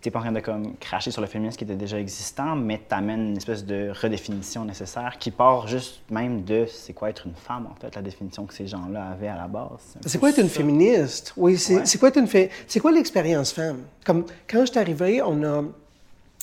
tu 0.00 0.08
n'es 0.08 0.12
pas 0.12 0.20
en 0.20 0.22
train 0.22 0.32
de 0.32 0.40
comme, 0.40 0.76
cracher 0.76 1.10
sur 1.10 1.20
le 1.20 1.26
féminisme 1.26 1.58
qui 1.58 1.64
était 1.64 1.74
déjà 1.74 1.98
existant, 1.98 2.54
mais 2.54 2.80
tu 2.88 2.94
amènes 2.94 3.30
une 3.30 3.36
espèce 3.36 3.64
de 3.64 3.90
redéfinition 3.90 4.64
nécessaire 4.64 5.16
qui 5.18 5.30
part 5.30 5.66
juste 5.66 6.00
même 6.10 6.44
de 6.44 6.66
c'est 6.66 6.92
quoi 6.92 7.10
être 7.10 7.26
une 7.26 7.34
femme, 7.34 7.66
en 7.66 7.74
fait, 7.74 7.94
la 7.94 8.02
définition 8.02 8.46
que 8.46 8.54
ces 8.54 8.66
gens-là 8.66 9.08
avaient 9.08 9.28
à 9.28 9.36
la 9.36 9.48
base. 9.48 9.96
C'est 10.06 10.18
quoi 10.18 10.30
être 10.30 10.38
une 10.38 10.48
féministe? 10.48 11.32
Oui, 11.36 11.58
c'est 11.58 11.98
quoi 11.98 12.08
être 12.08 12.18
une 12.18 12.28
C'est 12.66 12.80
quoi 12.80 12.92
l'expérience 12.92 13.52
femme? 13.52 13.80
Comme 14.04 14.24
quand 14.48 14.60
je 14.60 14.70
suis 14.70 14.78
arrivée, 14.78 15.22
on 15.22 15.42
a, 15.42 15.64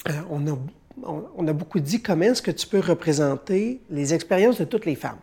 euh, 0.09 0.11
on, 0.29 0.45
a, 0.47 0.57
on, 1.01 1.47
a 1.47 1.53
beaucoup 1.53 1.79
dit 1.79 2.01
comment 2.01 2.25
est-ce 2.25 2.41
que 2.41 2.51
tu 2.51 2.67
peux 2.67 2.79
représenter 2.79 3.81
les 3.89 4.13
expériences 4.13 4.59
de 4.59 4.65
toutes 4.65 4.85
les 4.85 4.95
femmes. 4.95 5.19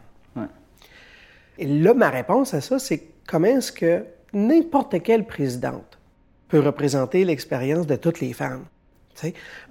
Et 1.59 1.67
là, 1.67 1.93
ma 1.93 2.09
réponse 2.09 2.55
à 2.55 2.63
ça, 2.63 2.79
c'est 2.79 3.03
comment 3.27 3.47
est-ce 3.47 3.71
que 3.71 4.05
n'importe 4.33 5.03
quelle 5.03 5.27
présidente 5.27 5.99
peut 6.49 6.61
représenter 6.61 7.25
l'expérience 7.25 7.87
de 7.87 7.97
toutes 7.97 8.21
les 8.21 8.33
femmes. 8.33 8.65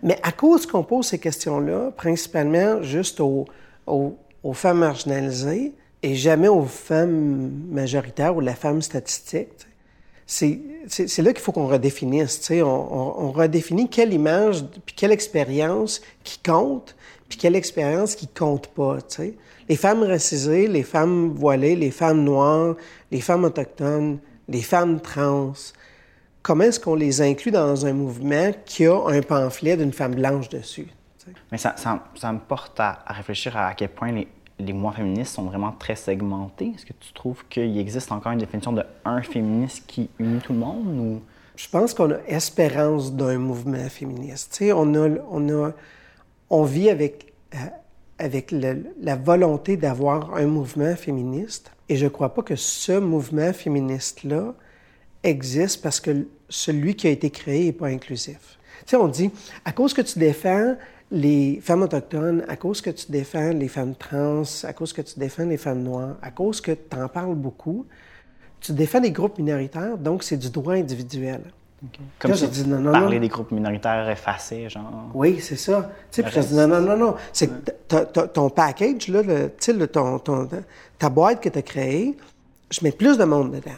Mais 0.04 0.20
à 0.22 0.32
cause 0.32 0.68
qu'on 0.68 0.84
pose 0.84 1.08
ces 1.08 1.18
questions-là, 1.18 1.92
principalement 1.98 2.84
juste 2.84 3.20
aux, 3.20 3.46
aux, 3.88 4.16
femmes 4.54 4.80
marginalisées 4.80 5.74
et 6.04 6.14
jamais 6.14 6.48
aux 6.48 6.66
femmes 6.66 7.52
majoritaires 7.72 8.36
ou 8.36 8.42
la 8.42 8.54
femme 8.54 8.84
statistique, 8.84 9.50
c'est 10.30 11.22
là 11.24 11.34
qu'il 11.34 11.42
faut 11.42 11.52
qu'on 11.52 11.68
redéfinisse. 11.68 12.52
On, 12.52 13.32
redéfinit 13.32 13.90
quelle 13.90 14.14
image, 14.14 14.64
puis 14.86 14.94
quelle 14.96 15.12
expérience 15.12 16.02
qui 16.24 16.38
compte, 16.38 16.96
puis 17.28 17.40
quelle 17.40 17.56
expérience 17.56 18.16
qui 18.16 18.28
compte 18.28 18.68
pas. 18.68 18.98
Les 19.68 19.76
femmes 19.76 20.04
racisées, 20.04 20.68
les 20.68 20.84
femmes 20.84 21.30
voilées, 21.30 21.76
les 21.76 21.90
femmes 21.90 22.24
noires, 22.24 22.76
les 23.10 23.22
femmes 23.22 23.44
autochtones, 23.44 24.20
les 24.48 24.62
femmes 24.62 25.02
trans, 25.02 25.54
comment 26.44 26.66
est-ce 26.66 26.80
qu'on 26.80 26.96
les 26.96 27.22
inclut 27.22 27.52
dans 27.52 27.88
un 27.88 27.94
mouvement 27.94 28.52
qui 28.66 28.86
a 28.86 29.00
un 29.08 29.22
pamphlet 29.22 29.78
d'une 29.78 29.94
femme 29.94 30.14
blanche 30.14 30.50
dessus? 30.50 30.88
Mais 31.52 31.58
ça, 31.58 31.76
ça, 31.76 32.32
me 32.32 32.40
porte 32.40 32.80
à, 32.80 33.04
réfléchir 33.08 33.58
à, 33.58 33.74
quel 33.74 33.90
point 33.90 34.12
les, 34.12 34.28
les, 34.60 34.74
mouvements 34.74 34.92
féministes 34.92 35.36
sont 35.36 35.44
vraiment 35.44 35.72
très 35.72 35.96
segmentés. 35.96 36.74
Est-ce 36.76 36.86
que 36.86 36.94
tu 37.00 37.14
trouves 37.14 37.44
qu'il 37.50 37.78
existe 37.78 38.12
encore 38.12 38.32
une 38.32 38.40
définition 38.40 38.74
de 38.74 38.84
un 39.06 39.22
féministe 39.22 39.84
qui 39.88 40.10
unit 40.20 40.40
tout 40.40 40.54
le 40.54 40.60
monde? 40.60 41.20
Je 41.56 41.68
pense 41.68 41.94
qu'on 41.94 42.12
a 42.12 42.18
espérance 42.28 43.14
d'un 43.14 43.38
mouvement 43.38 43.90
féministe. 43.90 44.64
On, 44.74 44.96
a, 44.96 45.10
on, 45.30 45.50
a, 45.50 45.72
on 46.50 46.64
vit 46.64 46.90
avec, 46.90 47.34
euh, 47.54 47.58
avec 48.18 48.52
la 48.52 49.16
volonté 49.16 49.76
d'avoir 49.76 50.36
un 50.36 50.46
mouvement 50.46 50.96
féministe. 50.96 51.72
Et 51.90 51.96
je 51.96 52.06
ne 52.06 52.10
crois 52.10 52.34
pas 52.34 52.44
que 52.44 52.56
ce 52.56 53.00
mouvement 53.00 53.52
féministe-là 53.52 54.54
existe 55.24 55.82
parce 55.82 56.00
que 56.00 56.28
celui 56.48 56.96
qui 56.96 57.08
a 57.08 57.10
été 57.10 57.30
créé 57.30 57.66
n'est 57.66 57.72
pas 57.74 57.88
inclusif. 57.88 58.58
Tu 58.86 58.96
on 58.96 59.08
dit, 59.08 59.32
à 59.66 59.72
cause 59.72 59.94
que 59.94 60.02
tu 60.02 60.20
défends 60.20 60.76
les 61.12 61.60
femmes 61.62 61.82
autochtones, 61.82 62.44
à 62.48 62.56
cause 62.56 62.82
que 62.82 62.92
tu 62.92 63.12
défends 63.12 63.52
les 63.52 63.68
femmes 63.68 63.96
trans, 63.96 64.44
à 64.64 64.74
cause 64.74 64.94
que 64.94 65.02
tu 65.02 65.20
défends 65.20 65.46
les 65.46 65.58
femmes 65.58 65.84
noires, 65.84 66.16
à 66.22 66.32
cause 66.32 66.62
que 66.62 66.72
tu 66.72 66.98
en 66.98 67.08
parles 67.08 67.36
beaucoup, 67.36 67.86
tu 68.60 68.74
défends 68.74 69.00
les 69.00 69.12
groupes 69.12 69.38
minoritaires, 69.38 69.98
donc 69.98 70.24
c'est 70.24 70.38
du 70.38 70.50
droit 70.50 70.74
individuel. 70.74 71.42
Comme 72.20 72.36
si 72.36 72.50
tu 72.50 72.64
parlais 72.66 73.20
des 73.20 73.30
groupes 73.30 73.52
minoritaires 73.52 74.10
effacés, 74.10 74.68
genre. 74.70 75.10
Oui, 75.14 75.40
c'est 75.40 75.56
ça. 75.56 75.90
Tu 76.12 76.22
sais, 76.22 76.42
dis 76.42 76.54
non, 76.54 76.68
non, 76.68 76.82
non, 76.82 76.98
non. 76.98 77.16
C'est 77.32 77.48
que 77.48 78.26
ton 78.26 78.50
package, 78.50 79.08
là, 79.08 79.22
le, 79.22 79.52
le, 79.74 79.88
ton, 79.88 80.20
ton, 80.20 80.50
ta 80.98 81.10
boîte 81.10 81.42
que 81.42 81.48
tu 81.48 81.58
as 81.58 81.62
créée, 81.62 82.18
je 82.70 82.82
mets 82.84 82.92
plus 82.92 83.18
de 83.18 83.24
monde 83.24 83.52
dedans. 83.52 83.72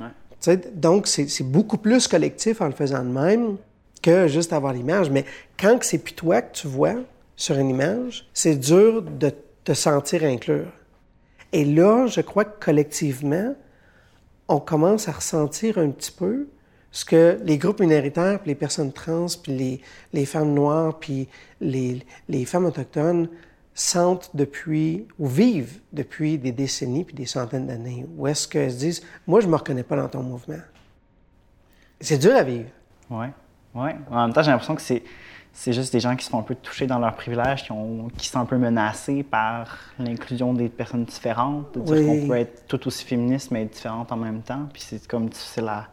Ouais. 0.00 0.06
Tu 0.30 0.36
sais, 0.38 0.56
donc, 0.72 1.08
c'est 1.08 1.42
beaucoup 1.42 1.78
plus 1.78 2.06
collectif 2.06 2.60
en 2.60 2.66
le 2.66 2.72
faisant 2.72 3.02
de 3.02 3.10
même 3.10 3.56
que 4.00 4.28
juste 4.28 4.52
avoir 4.52 4.72
l'image. 4.72 5.10
Mais 5.10 5.24
quand 5.58 5.78
c'est 5.82 5.98
plus 5.98 6.14
toi 6.14 6.42
que 6.42 6.52
tu 6.52 6.66
vois 6.66 6.96
sur 7.36 7.56
une 7.58 7.70
image, 7.70 8.28
c'est 8.34 8.56
dur 8.56 9.02
de 9.02 9.32
te 9.64 9.72
sentir 9.72 10.24
inclure. 10.24 10.72
Et 11.52 11.64
là, 11.64 12.06
je 12.06 12.20
crois 12.20 12.44
que 12.44 12.64
collectivement, 12.64 13.54
on 14.48 14.60
commence 14.60 15.08
à 15.08 15.12
ressentir 15.12 15.78
un 15.78 15.90
petit 15.90 16.12
peu 16.12 16.48
ce 16.90 17.04
que 17.04 17.38
les 17.44 17.58
groupes 17.58 17.80
minoritaires, 17.80 18.40
puis 18.40 18.48
les 18.48 18.54
personnes 18.54 18.92
trans, 18.92 19.26
puis 19.42 19.52
les, 19.52 19.80
les 20.12 20.24
femmes 20.24 20.54
noires, 20.54 20.98
puis 20.98 21.28
les, 21.60 22.04
les, 22.28 22.44
femmes 22.44 22.64
autochtones 22.64 23.28
sentent 23.74 24.30
depuis, 24.34 25.06
ou 25.18 25.26
vivent 25.26 25.80
depuis 25.92 26.38
des 26.38 26.52
décennies, 26.52 27.04
puis 27.04 27.14
des 27.14 27.26
centaines 27.26 27.66
d'années. 27.66 28.06
Où 28.16 28.26
est-ce 28.26 28.48
qu'elles 28.48 28.72
se 28.72 28.78
disent, 28.78 29.02
moi, 29.26 29.40
je 29.40 29.46
ne 29.46 29.52
me 29.52 29.56
reconnais 29.56 29.82
pas 29.82 29.96
dans 29.96 30.08
ton 30.08 30.22
mouvement. 30.22 30.60
C'est 32.00 32.18
dur 32.18 32.34
à 32.34 32.42
vivre. 32.42 32.70
Oui, 33.10 33.26
oui. 33.78 33.90
En 34.10 34.26
même 34.26 34.32
temps, 34.32 34.42
j'ai 34.42 34.50
l'impression 34.50 34.74
que 34.74 34.82
c'est 34.82 35.02
c'est 35.58 35.72
juste 35.72 35.92
des 35.92 35.98
gens 35.98 36.14
qui 36.14 36.24
sont 36.24 36.38
un 36.38 36.42
peu 36.42 36.54
touchés 36.54 36.86
dans 36.86 37.00
leurs 37.00 37.16
privilèges, 37.16 37.64
qui, 37.64 37.72
ont, 37.72 38.08
qui 38.16 38.28
sont 38.28 38.38
un 38.38 38.44
peu 38.44 38.58
menacés 38.58 39.24
par 39.24 39.76
l'inclusion 39.98 40.54
des 40.54 40.68
personnes 40.68 41.04
différentes, 41.04 41.76
de 41.76 41.80
dire 41.80 42.06
qu'on 42.06 42.28
peut 42.28 42.36
être 42.36 42.66
tout 42.68 42.86
aussi 42.86 43.04
féministe 43.04 43.50
mais 43.50 43.62
être 43.64 43.72
différente 43.72 44.12
en 44.12 44.16
même 44.16 44.42
temps. 44.42 44.68
Puis 44.72 44.82
c'est 44.82 45.04
comme 45.08 45.28
difficile 45.28 45.66
à, 45.66 45.88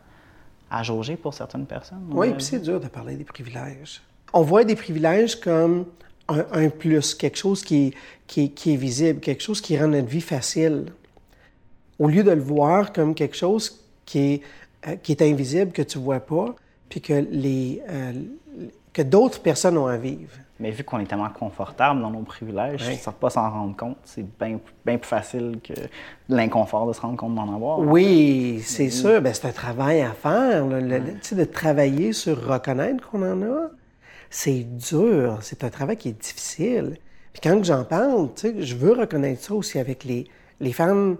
à 0.69 0.83
jauger 0.83 1.15
pour 1.15 1.33
certaines 1.33 1.65
personnes. 1.65 2.05
Oui, 2.11 2.31
puis 2.33 2.43
c'est 2.43 2.59
dur 2.59 2.79
de 2.79 2.87
parler 2.87 3.15
des 3.15 3.23
privilèges. 3.23 4.03
On 4.33 4.43
voit 4.43 4.65
des 4.65 4.75
privilèges 4.75 5.39
comme 5.39 5.85
un, 6.27 6.69
plus, 6.69 7.15
quelque 7.15 7.37
chose 7.37 7.63
qui, 7.63 7.93
qui, 8.27 8.51
qui, 8.51 8.73
est 8.73 8.77
visible, 8.77 9.19
quelque 9.19 9.41
chose 9.41 9.61
qui 9.61 9.79
rend 9.79 9.87
notre 9.87 10.07
vie 10.07 10.21
facile, 10.21 10.85
au 11.97 12.07
lieu 12.07 12.23
de 12.23 12.31
le 12.31 12.41
voir 12.41 12.93
comme 12.93 13.15
quelque 13.15 13.35
chose 13.35 13.83
qui 14.05 14.19
est, 14.19 14.41
euh, 14.87 14.95
qui 14.97 15.13
est 15.13 15.21
invisible, 15.21 15.71
que 15.71 15.81
tu 15.81 15.97
ne 15.97 16.03
vois 16.03 16.19
pas, 16.19 16.55
puis 16.89 17.01
que 17.01 17.13
les, 17.13 17.81
euh, 17.89 18.13
que 18.93 19.01
d'autres 19.01 19.41
personnes 19.41 19.77
ont 19.77 19.87
à 19.87 19.97
vivre. 19.97 20.31
Mais 20.59 20.71
vu 20.71 20.85
qu'on 20.85 20.99
est 20.99 21.05
tellement 21.05 21.29
confortable 21.29 22.01
dans 22.01 22.11
nos 22.11 22.21
privilèges, 22.21 22.85
oui. 22.87 22.95
ça 22.95 23.11
ne 23.11 23.15
pas 23.15 23.29
s'en 23.29 23.49
rendre 23.49 23.75
compte. 23.75 23.97
C'est 24.05 24.25
bien, 24.39 24.57
bien 24.85 24.97
plus 24.97 25.09
facile 25.09 25.59
que 25.61 25.73
l'inconfort 26.29 26.87
de 26.87 26.93
se 26.93 27.01
rendre 27.01 27.17
compte 27.17 27.35
d'en 27.35 27.53
avoir. 27.53 27.79
Oui, 27.79 28.61
c'est 28.63 28.89
sûr. 28.89 29.21
Ben, 29.21 29.33
c'est 29.33 29.47
un 29.47 29.51
travail 29.51 30.01
à 30.01 30.11
faire. 30.11 30.65
de 30.65 31.43
travailler 31.43 32.13
sur 32.13 32.47
reconnaître 32.47 33.09
qu'on 33.09 33.21
en 33.21 33.41
a, 33.41 33.69
c'est 34.29 34.63
dur. 34.63 35.39
C'est 35.41 35.65
un 35.65 35.69
travail 35.69 35.97
qui 35.97 36.09
est 36.09 36.21
difficile. 36.21 36.97
Puis 37.33 37.41
quand 37.43 37.61
j'en 37.65 37.83
parle, 37.83 38.29
je 38.41 38.75
veux 38.75 38.93
reconnaître 38.93 39.41
ça 39.41 39.53
aussi 39.53 39.77
avec 39.77 40.05
les, 40.05 40.25
les 40.61 40.71
femmes, 40.71 41.17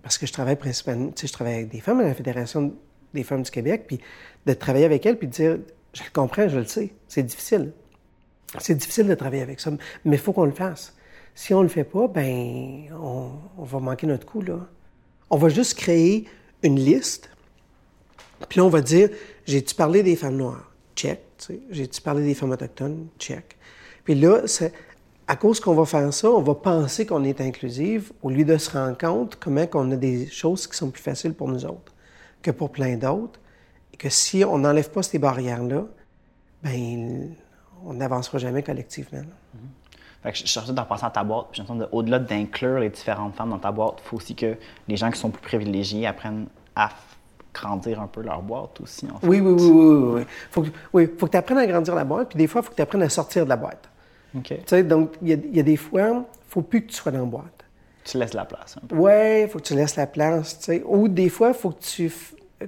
parce 0.00 0.16
que 0.16 0.26
je 0.26 0.32
travaille 0.32 0.54
principalement, 0.54 1.10
je 1.20 1.32
travaille 1.32 1.54
avec 1.54 1.70
des 1.70 1.80
femmes 1.80 1.98
à 1.98 2.04
la 2.04 2.14
Fédération 2.14 2.72
des 3.14 3.22
femmes 3.22 3.42
du 3.42 3.50
Québec, 3.50 3.84
puis 3.86 4.00
de 4.46 4.52
travailler 4.52 4.84
avec 4.84 5.06
elles, 5.06 5.16
puis 5.16 5.28
de 5.28 5.32
dire, 5.32 5.58
je 5.94 6.02
le 6.02 6.10
comprends, 6.12 6.48
je 6.48 6.58
le 6.58 6.66
sais. 6.66 6.90
C'est 7.08 7.22
difficile. 7.22 7.72
C'est 8.58 8.74
difficile 8.74 9.06
de 9.06 9.14
travailler 9.14 9.42
avec 9.42 9.60
ça, 9.60 9.70
mais 10.04 10.16
il 10.16 10.18
faut 10.18 10.32
qu'on 10.32 10.44
le 10.44 10.52
fasse. 10.52 10.94
Si 11.34 11.54
on 11.54 11.58
ne 11.58 11.64
le 11.64 11.68
fait 11.68 11.84
pas, 11.84 12.06
ben, 12.06 12.84
on, 12.92 13.64
va 13.64 13.80
manquer 13.80 14.06
notre 14.06 14.26
coup, 14.26 14.42
là. 14.42 14.58
On 15.30 15.36
va 15.36 15.48
juste 15.48 15.74
créer 15.74 16.26
une 16.62 16.78
liste, 16.78 17.30
puis 18.48 18.58
là, 18.58 18.64
on 18.64 18.68
va 18.68 18.80
dire, 18.80 19.08
j'ai-tu 19.46 19.74
parlé 19.74 20.02
des 20.02 20.16
femmes 20.16 20.36
noires? 20.36 20.70
Check. 20.94 21.20
J'ai-tu 21.70 22.00
parlé 22.00 22.24
des 22.24 22.34
femmes 22.34 22.52
autochtones? 22.52 23.08
Check. 23.18 23.56
Puis 24.04 24.14
là, 24.14 24.42
à 25.26 25.36
cause 25.36 25.60
qu'on 25.60 25.74
va 25.74 25.84
faire 25.86 26.12
ça, 26.12 26.30
on 26.30 26.42
va 26.42 26.54
penser 26.54 27.06
qu'on 27.06 27.24
est 27.24 27.40
inclusive 27.40 28.12
au 28.22 28.30
lieu 28.30 28.44
de 28.44 28.56
se 28.56 28.70
rendre 28.70 28.96
compte 28.96 29.36
comment 29.36 29.66
on 29.74 29.90
a 29.90 29.96
des 29.96 30.26
choses 30.26 30.66
qui 30.66 30.76
sont 30.76 30.90
plus 30.90 31.02
faciles 31.02 31.34
pour 31.34 31.48
nous 31.48 31.64
autres 31.64 31.93
que 32.44 32.50
pour 32.50 32.70
plein 32.70 32.96
d'autres 32.96 33.40
et 33.92 33.96
que 33.96 34.08
si 34.08 34.44
on 34.44 34.58
n'enlève 34.58 34.90
pas 34.90 35.02
ces 35.02 35.18
barrières-là, 35.18 35.84
ben 36.62 37.34
on 37.84 37.94
n'avancera 37.94 38.38
jamais 38.38 38.62
collectivement. 38.62 39.22
Fait 40.22 40.32
que 40.32 40.38
je 40.38 40.46
cherchais 40.46 40.72
d'en 40.72 40.84
passer 40.84 41.04
à 41.04 41.10
ta 41.10 41.24
boîte, 41.24 41.48
puis 41.52 41.62
au-delà 41.92 42.18
d'inclure 42.18 42.78
les 42.78 42.88
différentes 42.88 43.34
femmes 43.34 43.50
dans 43.50 43.58
ta 43.58 43.72
boîte, 43.72 43.96
il 44.04 44.08
faut 44.08 44.16
aussi 44.16 44.34
que 44.34 44.56
les 44.88 44.96
gens 44.96 45.10
qui 45.10 45.18
sont 45.18 45.30
plus 45.30 45.42
privilégiés 45.42 46.06
apprennent 46.06 46.46
à 46.76 46.90
grandir 47.52 48.00
un 48.00 48.06
peu 48.06 48.22
leur 48.22 48.42
boîte 48.42 48.80
aussi. 48.80 49.06
En 49.10 49.18
fait. 49.18 49.26
Oui, 49.26 49.40
oui, 49.40 49.52
oui, 49.52 49.70
oui. 49.70 50.12
oui. 50.14 50.22
Faut 50.50 50.62
que, 50.62 50.68
oui, 50.92 51.08
faut 51.18 51.26
que 51.26 51.32
tu 51.32 51.36
apprennes 51.36 51.58
à 51.58 51.66
grandir 51.66 51.94
la 51.94 52.04
boîte, 52.04 52.30
puis 52.30 52.38
des 52.38 52.46
fois, 52.46 52.60
il 52.60 52.64
faut 52.64 52.70
que 52.70 52.76
tu 52.76 52.82
apprennes 52.82 53.02
à 53.02 53.08
sortir 53.08 53.44
de 53.44 53.50
la 53.50 53.56
boîte. 53.56 53.88
OK. 54.36 54.44
Tu 54.48 54.56
sais, 54.66 54.82
donc, 54.82 55.12
il 55.22 55.28
y, 55.28 55.60
a 55.60 55.62
des 55.62 55.76
fois, 55.76 56.02
il 56.02 56.16
ne 56.16 56.22
faut 56.48 56.62
plus 56.62 56.82
que 56.82 56.90
tu 56.90 56.94
sois 56.94 57.12
dans 57.12 57.20
la 57.20 57.24
boîte. 57.24 57.63
Tu 58.04 58.18
laisses 58.18 58.34
la 58.34 58.44
place 58.44 58.76
un 58.76 58.86
peu. 58.86 58.96
Oui, 58.96 59.42
il 59.42 59.48
faut 59.48 59.58
que 59.58 59.64
tu 59.64 59.74
laisses 59.74 59.96
la 59.96 60.06
place. 60.06 60.58
Tu 60.58 60.64
sais. 60.64 60.82
Ou 60.84 61.08
des 61.08 61.28
fois, 61.28 61.48
il 61.48 61.54
faut 61.54 61.70
que 61.70 61.82
tu 61.82 62.12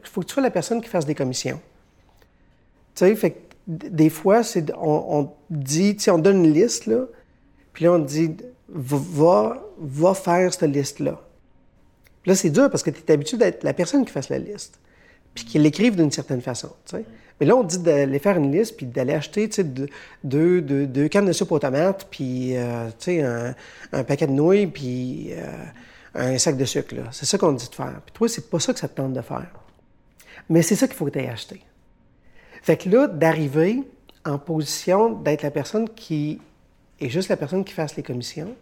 faut 0.05 0.21
que 0.21 0.26
tu 0.26 0.35
sois 0.35 0.43
la 0.43 0.50
personne 0.50 0.81
qui 0.81 0.88
fasse 0.88 1.07
des 1.07 1.14
commissions. 1.14 1.61
Tu 2.95 3.05
sais, 3.05 3.16
fait 3.16 3.47
des 3.66 4.11
fois, 4.11 4.43
c'est, 4.43 4.73
on, 4.76 5.31
dit, 5.50 5.97
on 6.09 6.19
donne 6.19 6.45
une 6.45 6.52
liste, 6.52 6.87
là, 6.87 7.07
puis 7.73 7.85
là, 7.85 7.93
on 7.93 7.99
dit, 7.99 8.37
va, 8.69 9.62
va 9.78 10.14
faire 10.14 10.52
cette 10.52 10.71
liste-là. 10.71 11.21
Là, 12.26 12.35
c'est 12.35 12.50
dur 12.50 12.71
parce 12.71 12.83
que 12.83 12.90
tu 12.90 13.02
es 13.07 13.12
habitué 13.12 13.37
d'être 13.37 13.64
la 13.64 13.73
personne 13.73 14.05
qui 14.05 14.12
fasse 14.12 14.28
la 14.28 14.38
liste, 14.38 14.78
puis 15.35 15.45
qui 15.45 15.59
l'écrive 15.59 15.97
d'une 15.97 16.12
certaine 16.12 16.40
façon. 16.40 16.71
Tu 16.87 16.97
sais. 16.97 17.05
Mais 17.40 17.47
là, 17.47 17.55
on 17.55 17.62
dit 17.62 17.78
d'aller 17.78 18.19
faire 18.19 18.38
une 18.38 18.50
liste, 18.50 18.76
puis 18.76 18.87
d'aller 18.87 19.12
acheter 19.12 19.49
deux, 20.25 20.61
deux, 20.61 20.87
deux, 20.87 21.09
cannes 21.09 21.26
de 21.26 21.33
soupe 21.33 21.52
aux 21.52 21.59
tomates, 21.59 22.09
puis 22.11 22.57
euh, 22.57 22.88
un, 23.09 23.55
un, 23.93 24.05
paquet 24.05 24.26
de 24.26 24.33
nouilles, 24.33 24.66
puis 24.66 25.33
euh, 25.33 25.64
un 26.14 26.38
sac 26.38 26.57
de 26.57 26.64
sucre. 26.64 26.95
C'est 27.12 27.26
ça 27.26 27.37
qu'on 27.37 27.52
dit 27.52 27.69
de 27.69 27.75
faire. 27.75 28.00
Puis 28.05 28.14
toi, 28.14 28.28
c'est 28.28 28.49
pas 28.49 28.59
ça 28.59 28.73
que 28.73 28.78
ça 28.78 28.88
te 28.88 28.97
tente 28.97 29.12
de 29.12 29.21
faire. 29.21 29.50
Mais 30.49 30.62
c'est 30.62 30.76
ça 30.76 30.87
qu'il 30.87 30.97
faut 30.97 31.05
que 31.05 31.11
tu 31.11 31.19
aies 31.19 31.28
acheté. 31.28 31.62
Fait 32.62 32.76
que 32.76 32.88
là, 32.88 33.07
d'arriver 33.07 33.83
en 34.25 34.38
position 34.38 35.11
d'être 35.12 35.43
la 35.43 35.50
personne 35.50 35.88
qui 35.88 36.40
est 37.00 37.09
juste 37.09 37.28
la 37.28 37.37
personne 37.37 37.64
qui 37.64 37.73
fasse 37.73 37.97
les 37.97 38.02
commissions, 38.02 38.55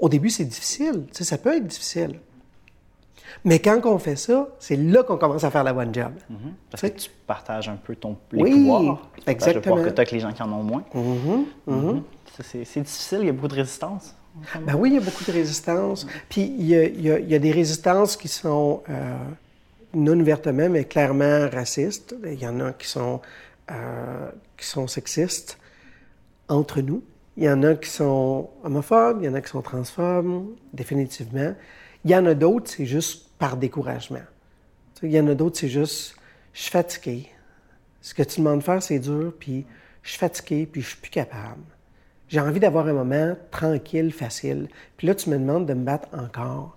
au 0.00 0.08
début, 0.08 0.30
c'est 0.30 0.44
difficile. 0.44 1.04
Ça 1.12 1.38
peut 1.38 1.56
être 1.56 1.66
difficile. 1.66 2.18
Mais 3.44 3.58
quand 3.58 3.80
on 3.84 3.98
fait 3.98 4.16
ça, 4.16 4.48
c'est 4.58 4.76
là 4.76 5.02
qu'on 5.02 5.16
commence 5.16 5.44
à 5.44 5.50
faire 5.50 5.64
la 5.64 5.72
bonne 5.72 5.94
job. 5.94 6.12
Mm-hmm. 6.30 6.52
Parce 6.70 6.82
que 6.82 6.88
tu 6.88 7.10
partages 7.26 7.68
un 7.68 7.76
peu 7.76 7.96
ton, 7.96 8.16
les 8.32 8.42
oui, 8.42 8.50
pouvoirs. 8.52 9.08
exactement. 9.26 9.54
le 9.54 9.60
pouvoir 9.60 9.84
que 9.84 9.88
tu 9.88 9.94
as 9.94 10.00
avec 10.00 10.10
les 10.12 10.20
gens 10.20 10.32
qui 10.32 10.42
en 10.42 10.52
ont 10.52 10.62
moins. 10.62 10.84
Mm-hmm. 10.94 11.44
Mm-hmm. 11.68 12.02
C'est 12.42 12.80
difficile, 12.80 13.18
il 13.22 13.26
y 13.26 13.30
a 13.30 13.32
beaucoup 13.32 13.48
de 13.48 13.54
résistance. 13.54 14.14
Ben 14.62 14.74
oui, 14.76 14.90
il 14.90 14.94
y 14.94 14.98
a 14.98 15.00
beaucoup 15.00 15.24
de 15.24 15.32
résistance. 15.32 16.06
Puis 16.28 16.54
il 16.58 16.66
y, 16.66 16.76
a, 16.76 16.84
il, 16.84 17.28
y 17.30 17.34
a, 17.34 17.38
des 17.38 17.52
résistances 17.52 18.16
qui 18.16 18.28
sont 18.28 18.82
euh, 18.88 19.16
non 19.94 20.18
ouvertement, 20.18 20.68
mais 20.70 20.84
clairement 20.84 21.48
racistes. 21.50 22.14
Il 22.24 22.40
y 22.40 22.46
en 22.46 22.60
a 22.60 22.72
qui 22.72 22.88
sont, 22.88 23.20
euh, 23.70 24.30
qui 24.56 24.66
sont 24.66 24.86
sexistes 24.86 25.58
entre 26.48 26.80
nous. 26.80 27.02
Il 27.36 27.44
y 27.44 27.50
en 27.50 27.62
a 27.62 27.74
qui 27.74 27.88
sont 27.88 28.50
homophobes, 28.64 29.18
il 29.20 29.26
y 29.26 29.28
en 29.28 29.34
a 29.34 29.40
qui 29.40 29.50
sont 29.50 29.62
transphobes, 29.62 30.46
définitivement. 30.72 31.54
Il 32.04 32.10
y 32.10 32.16
en 32.16 32.26
a 32.26 32.34
d'autres, 32.34 32.70
c'est 32.70 32.86
juste 32.86 33.28
par 33.38 33.56
découragement. 33.56 34.22
Il 35.02 35.10
y 35.10 35.20
en 35.20 35.26
a 35.28 35.34
d'autres, 35.34 35.58
c'est 35.58 35.68
juste, 35.68 36.16
je 36.52 36.62
suis 36.62 36.70
fatigué. 36.70 37.28
Ce 38.00 38.14
que 38.14 38.22
tu 38.22 38.40
demandes 38.40 38.60
de 38.60 38.64
faire, 38.64 38.82
c'est 38.82 38.98
dur, 38.98 39.32
puis 39.38 39.64
je 40.02 40.10
suis 40.10 40.18
fatigué, 40.18 40.66
puis 40.66 40.82
je 40.82 40.88
suis 40.88 40.96
plus 40.96 41.10
capable. 41.10 41.62
J'ai 42.28 42.40
envie 42.40 42.60
d'avoir 42.60 42.86
un 42.88 42.92
moment 42.92 43.36
tranquille, 43.50 44.12
facile. 44.12 44.68
Puis 44.96 45.06
là, 45.06 45.14
tu 45.14 45.30
me 45.30 45.38
demandes 45.38 45.66
de 45.66 45.74
me 45.74 45.84
battre 45.84 46.08
encore, 46.12 46.76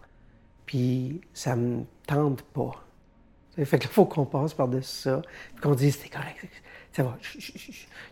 puis 0.65 1.21
ça 1.33 1.55
me 1.55 1.83
tente 2.05 2.41
pas. 2.41 2.85
Fait 3.63 3.79
qu'il 3.79 3.89
faut 3.89 4.05
qu'on 4.05 4.25
passe 4.25 4.53
par-dessus 4.53 5.03
ça, 5.03 5.21
qu'on 5.61 5.75
dise, 5.75 5.97
c'est 6.01 6.09
correct, 6.09 6.45
ça 6.91 7.03
va, 7.03 7.17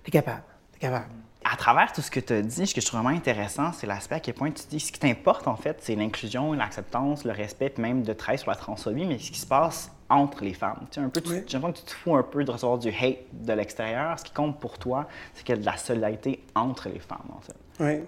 t'es 0.04 0.12
capable, 0.12 0.44
t'es 0.72 0.80
capable. 0.80 1.12
À 1.54 1.56
travers 1.56 1.94
tout 1.94 2.02
ce 2.02 2.10
que 2.10 2.20
tu 2.20 2.34
as 2.34 2.42
dit, 2.42 2.66
ce 2.66 2.74
que 2.74 2.82
je 2.82 2.86
trouve 2.88 3.02
vraiment 3.02 3.16
intéressant, 3.16 3.72
c'est 3.74 3.86
l'aspect 3.86 4.16
à 4.16 4.20
quel 4.20 4.34
point 4.34 4.50
tu 4.50 4.64
dis 4.72 4.80
ce 4.80 4.92
qui 4.92 5.00
t'importe, 5.00 5.48
en 5.48 5.56
fait, 5.56 5.78
c'est 5.82 5.94
l'inclusion, 5.94 6.54
l'acceptance, 6.54 7.26
le 7.26 7.32
respect, 7.32 7.70
puis 7.70 7.84
même 7.84 8.02
de 8.02 8.12
travailler 8.12 8.40
sur 8.40 8.50
la 8.50 8.56
transphobie, 8.56 9.06
mais 9.06 9.20
ce 9.20 9.30
qui 9.30 9.38
se 9.38 9.46
passe 9.46 9.92
entre 10.10 10.44
les 10.44 10.56
femmes. 10.56 10.88
Tu 10.90 11.00
sais, 11.00 11.06
un 11.06 11.10
peu, 11.10 11.22
j'ai 11.24 11.36
l'impression 11.36 11.72
que 11.72 11.78
tu 11.78 11.84
te 11.84 11.92
fous 11.92 12.16
un 12.16 12.24
peu 12.24 12.44
de 12.44 12.50
recevoir 12.50 12.80
du 12.80 12.90
hate 12.90 13.20
de 13.34 13.54
l'extérieur. 13.54 14.18
Ce 14.18 14.24
qui 14.24 14.32
compte 14.32 14.60
pour 14.60 14.80
toi, 14.80 15.08
c'est 15.36 15.44
qu'il 15.44 15.54
y 15.56 15.58
a 15.60 15.62
de 15.62 15.66
la 15.66 15.78
solidarité 15.78 16.44
entre 16.56 16.90
les 16.90 17.00
femmes, 17.00 17.30
en 17.32 17.42
fait. 17.42 17.56
Oui. 17.80 18.04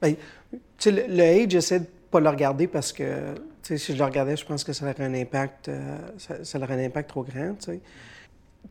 Bien, 0.00 0.14
tu 0.52 0.60
sais, 0.78 0.92
le, 0.92 1.02
le 1.08 1.42
hate, 1.42 1.50
j'essaie 1.50 1.80
de 1.80 1.88
pas 2.12 2.20
le 2.20 2.28
regarder 2.28 2.68
parce 2.68 2.92
que 2.92 3.34
si 3.64 3.92
je 3.92 3.98
le 3.98 4.04
regardais, 4.04 4.36
je 4.36 4.46
pense 4.46 4.62
que 4.62 4.72
ça 4.72 4.84
aurait 4.84 5.00
un 5.00 5.14
impact, 5.14 5.68
euh, 5.68 5.98
ça, 6.18 6.58
aurait 6.58 6.74
un 6.74 6.86
impact 6.86 7.08
trop 7.08 7.24
grand. 7.24 7.54
Tu 7.58 7.80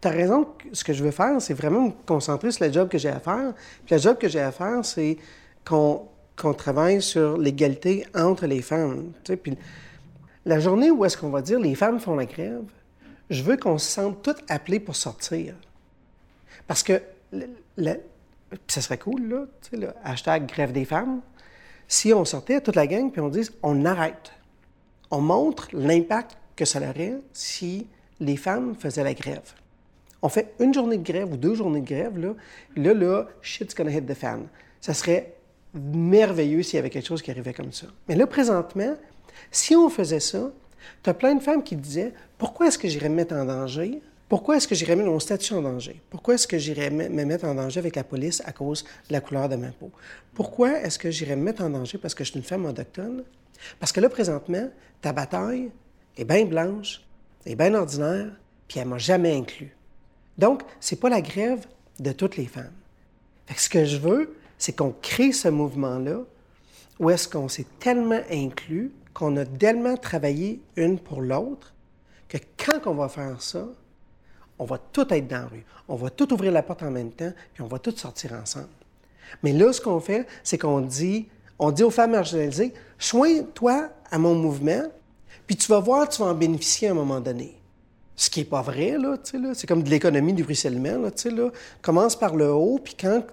as 0.04 0.10
raison, 0.10 0.48
ce 0.72 0.84
que 0.84 0.94
je 0.94 1.04
veux 1.04 1.12
faire, 1.12 1.42
c'est 1.42 1.54
vraiment 1.54 1.82
me 1.82 1.92
concentrer 2.06 2.52
sur 2.52 2.66
le 2.66 2.72
job 2.72 2.90
que 2.90 2.98
j'ai 2.98 3.10
à 3.10 3.20
faire. 3.20 3.54
Puis 3.86 3.96
le 3.96 4.02
job 4.02 4.18
que 4.18 4.28
j'ai 4.28 4.40
à 4.40 4.52
faire, 4.52 4.84
c'est 4.84 5.18
qu'on 5.66 6.08
travaille 6.58 7.02
sur 7.02 7.38
l'égalité 7.38 8.06
entre 8.16 8.46
les 8.46 8.62
femmes. 8.62 9.14
Puis 9.42 9.58
la 10.46 10.60
journée 10.60 10.92
où 10.92 11.06
est-ce 11.06 11.18
qu'on 11.18 11.30
va 11.30 11.42
dire 11.42 11.60
les 11.60 11.76
femmes 11.76 12.00
font 12.00 12.16
la 12.16 12.26
grève, 12.26 12.64
je 13.30 13.44
veux 13.44 13.58
qu'on 13.58 13.78
se 13.78 13.90
sente 13.90 14.22
tous 14.22 14.36
appelés 14.50 14.80
pour 14.80 14.96
sortir. 14.96 15.56
Parce 16.68 16.84
que, 16.84 17.02
ça 18.68 18.82
serait 18.82 18.98
cool, 18.98 19.28
là, 19.28 19.46
tu 19.62 19.86
hashtag 20.04 20.48
grève 20.48 20.72
des 20.72 20.86
femmes, 20.86 21.22
si 21.88 22.14
on 22.14 22.26
sortait 22.26 22.62
toute 22.62 22.76
la 22.76 22.88
gang 22.88 23.12
puis 23.12 23.22
on 23.22 23.30
dise 23.30 23.54
on 23.64 23.86
arrête. 23.86 24.32
On 25.12 25.22
montre 25.22 25.68
l'impact 25.74 26.38
que 26.56 26.66
ça 26.66 26.80
aurait 26.80 27.20
si 27.32 27.88
les 28.20 28.38
femmes 28.38 28.76
faisaient 28.76 29.04
la 29.04 29.14
grève. 29.14 29.54
On 30.24 30.30
fait 30.30 30.54
une 30.60 30.74
journée 30.74 30.98
de 30.98 31.04
grève 31.04 31.34
ou 31.34 31.38
deux 31.38 31.54
journées 31.54 31.82
de 31.82 31.86
grève, 31.86 32.18
là, 32.18 32.34
là, 32.78 32.94
là, 32.94 33.28
shit's 33.42 33.76
gonna 33.76 33.92
hit 33.92 34.08
the 34.08 34.14
fan. 34.14 34.48
Ça 34.80 34.94
serait 34.94 35.36
merveilleux 35.74 36.64
s'il 36.64 36.78
y 36.78 36.80
avait 36.80 36.90
quelque 36.90 37.06
chose 37.06 37.22
qui 37.22 37.30
arrivait 37.30 37.54
comme 37.54 37.74
ça. 37.74 37.88
Mais 38.08 38.16
là, 38.16 38.26
présentement, 38.26 38.96
si 39.52 39.76
on 39.76 39.90
faisait 39.90 40.22
ça, 40.22 40.50
tu 41.04 41.10
as 41.10 41.14
plein 41.14 41.36
de 41.36 41.44
femmes 41.44 41.62
qui 41.62 41.76
disaient 41.76 42.14
Pourquoi 42.38 42.68
est-ce 42.68 42.78
que 42.78 42.88
j'irais 42.88 43.10
me 43.10 43.16
mettre 43.16 43.36
en 43.36 43.44
danger? 43.44 44.02
Pourquoi 44.30 44.56
est-ce 44.56 44.68
que 44.68 44.76
j'irais 44.76 44.96
mettre 44.96 45.10
mon 45.10 45.20
statut 45.20 45.54
en 45.56 45.62
danger? 45.62 46.02
Pourquoi 46.10 46.36
est-ce 46.36 46.48
que 46.48 46.58
j'irais 46.58 46.90
me 46.90 47.10
me 47.10 47.26
mettre 47.26 47.44
en 47.44 47.56
danger 47.56 47.80
avec 47.80 47.98
la 47.98 48.06
police 48.06 48.42
à 48.46 48.54
cause 48.54 48.86
de 49.10 49.14
la 49.14 49.20
couleur 49.20 49.50
de 49.50 49.58
ma 49.58 49.72
peau? 49.72 49.92
Pourquoi 50.34 50.80
est-ce 50.80 50.98
que 50.98 51.12
j'irais 51.12 51.36
me 51.36 51.44
mettre 51.44 51.64
en 51.64 51.70
danger 51.70 51.98
parce 51.98 52.16
que 52.16 52.24
je 52.24 52.32
suis 52.32 52.40
une 52.40 52.46
femme 52.46 52.66
autochtone? 52.66 53.24
Parce 53.78 53.92
que 53.92 54.00
là, 54.00 54.08
présentement, 54.08 54.70
ta 55.02 55.12
bataille 55.12 55.70
est 56.18 56.24
bien 56.24 56.46
blanche, 56.46 57.02
est 57.46 57.56
bien 57.56 57.74
ordinaire, 57.74 58.32
puis 58.70 58.80
elle 58.80 58.88
m'a 58.88 58.98
jamais 58.98 59.36
inclus. 59.36 59.76
Donc, 60.38 60.64
c'est 60.80 61.00
pas 61.00 61.10
la 61.10 61.22
grève 61.22 61.66
de 62.00 62.12
toutes 62.12 62.38
les 62.38 62.46
femmes. 62.46 62.74
Ce 63.56 63.70
que 63.70 63.86
je 63.86 63.98
veux, 63.98 64.36
c'est 64.58 64.76
qu'on 64.76 64.94
crée 65.02 65.32
ce 65.32 65.48
mouvement-là 65.48 66.22
où 67.00 67.10
est-ce 67.10 67.28
qu'on 67.28 67.50
s'est 67.50 67.66
tellement 67.80 68.22
inclus, 68.32 68.92
qu'on 69.14 69.36
a 69.38 69.46
tellement 69.46 69.98
travaillé 69.98 70.62
une 70.76 71.00
pour 71.00 71.22
l'autre, 71.22 71.74
que 72.28 72.38
quand 72.58 72.88
on 72.88 72.94
va 72.94 73.10
faire 73.10 73.42
ça, 73.42 73.68
on 74.60 74.66
va 74.66 74.78
tout 74.78 75.12
être 75.14 75.28
dans 75.28 75.38
la 75.38 75.48
rue. 75.48 75.66
On 75.88 75.96
va 75.96 76.10
tout 76.10 76.32
ouvrir 76.34 76.52
la 76.52 76.64
porte 76.64 76.84
en 76.84 76.92
même 76.92 77.12
temps, 77.12 77.32
puis 77.54 77.64
on 77.64 77.68
va 77.68 77.80
tout 77.80 77.96
sortir 77.96 78.34
ensemble. 78.34 78.70
Mais 79.42 79.52
là, 79.52 79.74
ce 79.74 79.82
qu'on 79.82 80.00
fait, 80.00 80.28
c'est 80.44 80.58
qu'on 80.58 80.82
dit, 80.82 81.28
on 81.60 81.72
dit 81.72 81.84
aux 81.84 81.90
femmes 81.90 82.12
marginalisées, 82.12 82.74
soigne-toi 82.98 83.90
à 84.10 84.18
mon 84.18 84.36
mouvement, 84.36 84.84
puis 85.48 85.56
tu 85.56 85.68
vas 85.68 85.80
voir, 85.80 86.08
tu 86.08 86.22
vas 86.22 86.30
en 86.30 86.36
bénéficier 86.36 86.88
à 86.88 86.92
un 86.92 86.96
moment 86.96 87.20
donné. 87.20 87.56
Ce 88.16 88.30
qui 88.30 88.42
n'est 88.42 88.46
pas 88.46 88.62
vrai, 88.62 88.92
là, 89.00 89.16
là. 89.34 89.54
C'est 89.54 89.66
comme 89.68 89.82
de 89.82 89.90
l'économie 89.90 90.34
du 90.34 90.44
ruissellement, 90.44 90.98
là. 91.00 91.50
Commence 91.82 92.16
par 92.16 92.36
le 92.36 92.52
haut, 92.54 92.80
puis 92.84 92.96
quand, 93.00 93.24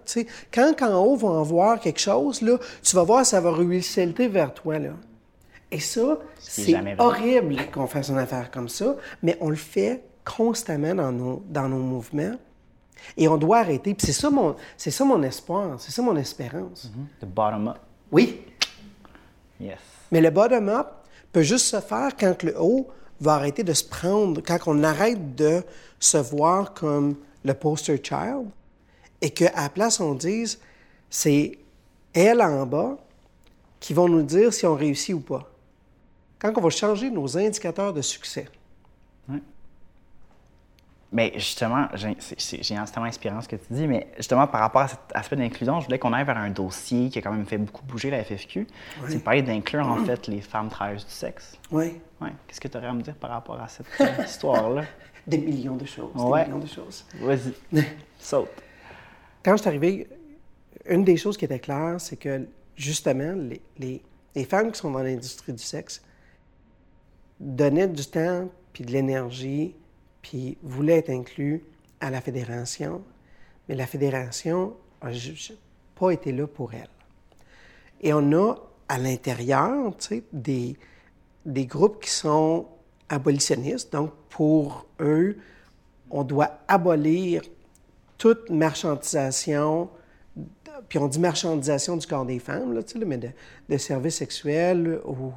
quand 0.52 0.74
en 0.82 1.04
haut 1.04 1.16
va 1.16 1.28
en 1.28 1.42
voir 1.42 1.80
quelque 1.80 2.00
chose, 2.00 2.40
là, 2.40 2.58
tu 2.82 2.96
vas 2.96 3.02
voir, 3.02 3.26
ça 3.26 3.40
va 3.40 3.50
ruisseler 3.50 4.28
vers 4.28 4.54
toi, 4.54 4.78
là. 4.78 4.90
Et 5.70 5.80
ça, 5.80 6.18
c'est 6.38 6.74
horrible 6.98 7.56
qu'on 7.72 7.86
fasse 7.86 8.08
une 8.08 8.18
affaire 8.18 8.50
comme 8.50 8.68
ça, 8.68 8.96
mais 9.22 9.36
on 9.40 9.50
le 9.50 9.56
fait 9.56 10.02
constamment 10.24 10.94
dans 10.94 11.12
nos, 11.12 11.42
dans 11.48 11.68
nos 11.68 11.78
mouvements. 11.78 12.34
Et 13.16 13.28
on 13.28 13.36
doit 13.36 13.58
arrêter. 13.58 13.94
Puis 13.94 14.06
c'est 14.06 14.12
ça 14.12 14.30
mon, 14.30 14.56
c'est 14.76 14.90
ça 14.90 15.04
mon 15.04 15.22
espoir, 15.22 15.76
c'est 15.78 15.92
ça 15.92 16.02
mon 16.02 16.16
espérance. 16.16 16.90
The 17.20 17.24
bottom 17.26 17.68
up. 17.68 17.76
Oui, 18.10 18.42
Yes. 19.60 19.78
mais 20.10 20.20
le 20.22 20.30
bottom-up 20.30 20.86
peut 21.32 21.42
juste 21.42 21.66
se 21.66 21.80
faire 21.80 22.10
quand 22.18 22.42
le 22.42 22.58
haut 22.58 22.88
va 23.20 23.34
arrêter 23.34 23.62
de 23.62 23.72
se 23.72 23.84
prendre, 23.84 24.40
quand 24.40 24.58
on 24.66 24.82
arrête 24.82 25.34
de 25.34 25.62
se 25.98 26.16
voir 26.16 26.74
comme 26.74 27.16
le 27.44 27.54
poster 27.54 28.00
child 28.02 28.46
et 29.20 29.30
qu'à 29.30 29.52
la 29.54 29.68
place, 29.68 30.00
on 30.00 30.14
dise 30.14 30.58
c'est 31.08 31.58
elle 32.14 32.40
en 32.40 32.66
bas 32.66 32.96
qui 33.78 33.94
vont 33.94 34.08
nous 34.08 34.22
dire 34.22 34.52
si 34.52 34.66
on 34.66 34.74
réussit 34.74 35.14
ou 35.14 35.20
pas. 35.20 35.50
Quand 36.38 36.52
on 36.56 36.60
va 36.60 36.70
changer 36.70 37.10
nos 37.10 37.36
indicateurs 37.36 37.92
de 37.92 38.02
succès. 38.02 38.48
Mais 41.12 41.32
justement, 41.34 41.88
j'ai- 41.94 42.14
tellement 42.16 43.08
inspirant 43.08 43.40
ce 43.40 43.48
que 43.48 43.56
tu 43.56 43.64
dis, 43.72 43.88
mais 43.88 44.06
justement, 44.16 44.46
par 44.46 44.60
rapport 44.60 44.82
à 44.82 44.88
cet 44.88 45.00
aspect 45.12 45.34
d'inclusion, 45.34 45.80
je 45.80 45.86
voulais 45.86 45.98
qu'on 45.98 46.12
aille 46.12 46.24
vers 46.24 46.36
un 46.36 46.50
dossier 46.50 47.10
qui 47.10 47.18
a 47.18 47.22
quand 47.22 47.32
même 47.32 47.46
fait 47.46 47.58
beaucoup 47.58 47.84
bouger 47.84 48.10
la 48.10 48.22
FFQ. 48.22 48.66
C'est 49.08 49.18
parler 49.24 49.42
d'inclure, 49.42 49.86
en 49.88 50.04
fait, 50.04 50.28
les 50.28 50.40
femmes 50.40 50.68
travailleuses 50.68 51.04
du 51.04 51.10
sexe. 51.12 51.58
Oui. 51.72 52.00
Ouais. 52.20 52.30
Qu'est-ce 52.46 52.60
que 52.60 52.68
tu 52.68 52.76
aurais 52.76 52.86
à 52.86 52.92
me 52.92 53.02
dire 53.02 53.16
par 53.16 53.30
rapport 53.30 53.60
à 53.60 53.66
cette 53.66 53.86
euh, 54.00 54.06
histoire-là? 54.24 54.84
Des 55.26 55.38
millions 55.38 55.76
de 55.76 55.84
choses. 55.84 56.12
Ouais. 56.14 56.44
Des 56.44 56.50
millions 56.50 56.62
de 56.62 56.68
choses. 56.68 57.04
Vas-y, 57.20 57.54
saute. 58.18 58.48
Quand 59.44 59.56
je 59.56 59.62
suis 59.62 59.68
arrivé, 59.68 60.08
une 60.88 61.02
des 61.02 61.16
choses 61.16 61.36
qui 61.36 61.44
était 61.44 61.58
claire, 61.58 61.96
c'est 62.00 62.16
que 62.16 62.46
justement, 62.76 63.32
les, 63.36 63.60
les- 63.78 64.02
les 64.36 64.44
femmes 64.44 64.70
qui 64.70 64.78
sont 64.78 64.92
dans 64.92 65.02
l'industrie 65.02 65.52
du 65.52 65.62
sexe 65.62 66.00
donnaient 67.40 67.88
du 67.88 68.06
temps 68.06 68.48
puis 68.72 68.84
de 68.84 68.92
l'énergie 68.92 69.74
puis 70.22 70.58
voulaient 70.62 70.98
être 70.98 71.10
inclus 71.10 71.64
à 72.00 72.10
la 72.10 72.20
fédération, 72.20 73.02
mais 73.68 73.74
la 73.74 73.86
fédération 73.86 74.74
n'a 75.02 75.10
pas 75.94 76.10
été 76.10 76.32
là 76.32 76.46
pour 76.46 76.72
elles. 76.74 76.88
Et 78.00 78.12
on 78.12 78.32
a 78.32 78.56
à 78.88 78.98
l'intérieur, 78.98 79.96
des, 80.32 80.76
des 81.46 81.66
groupes 81.66 82.02
qui 82.02 82.10
sont 82.10 82.66
abolitionnistes. 83.08 83.92
Donc, 83.92 84.12
pour 84.28 84.86
eux, 84.98 85.36
on 86.10 86.24
doit 86.24 86.58
abolir 86.66 87.42
toute 88.18 88.50
marchandisation, 88.50 89.88
puis 90.88 90.98
on 90.98 91.06
dit 91.06 91.20
marchandisation 91.20 91.96
du 91.96 92.06
corps 92.06 92.26
des 92.26 92.38
femmes, 92.38 92.82
mais 93.06 93.18
de, 93.18 93.28
de 93.68 93.76
services 93.76 94.16
sexuels, 94.16 95.00
ou 95.04 95.32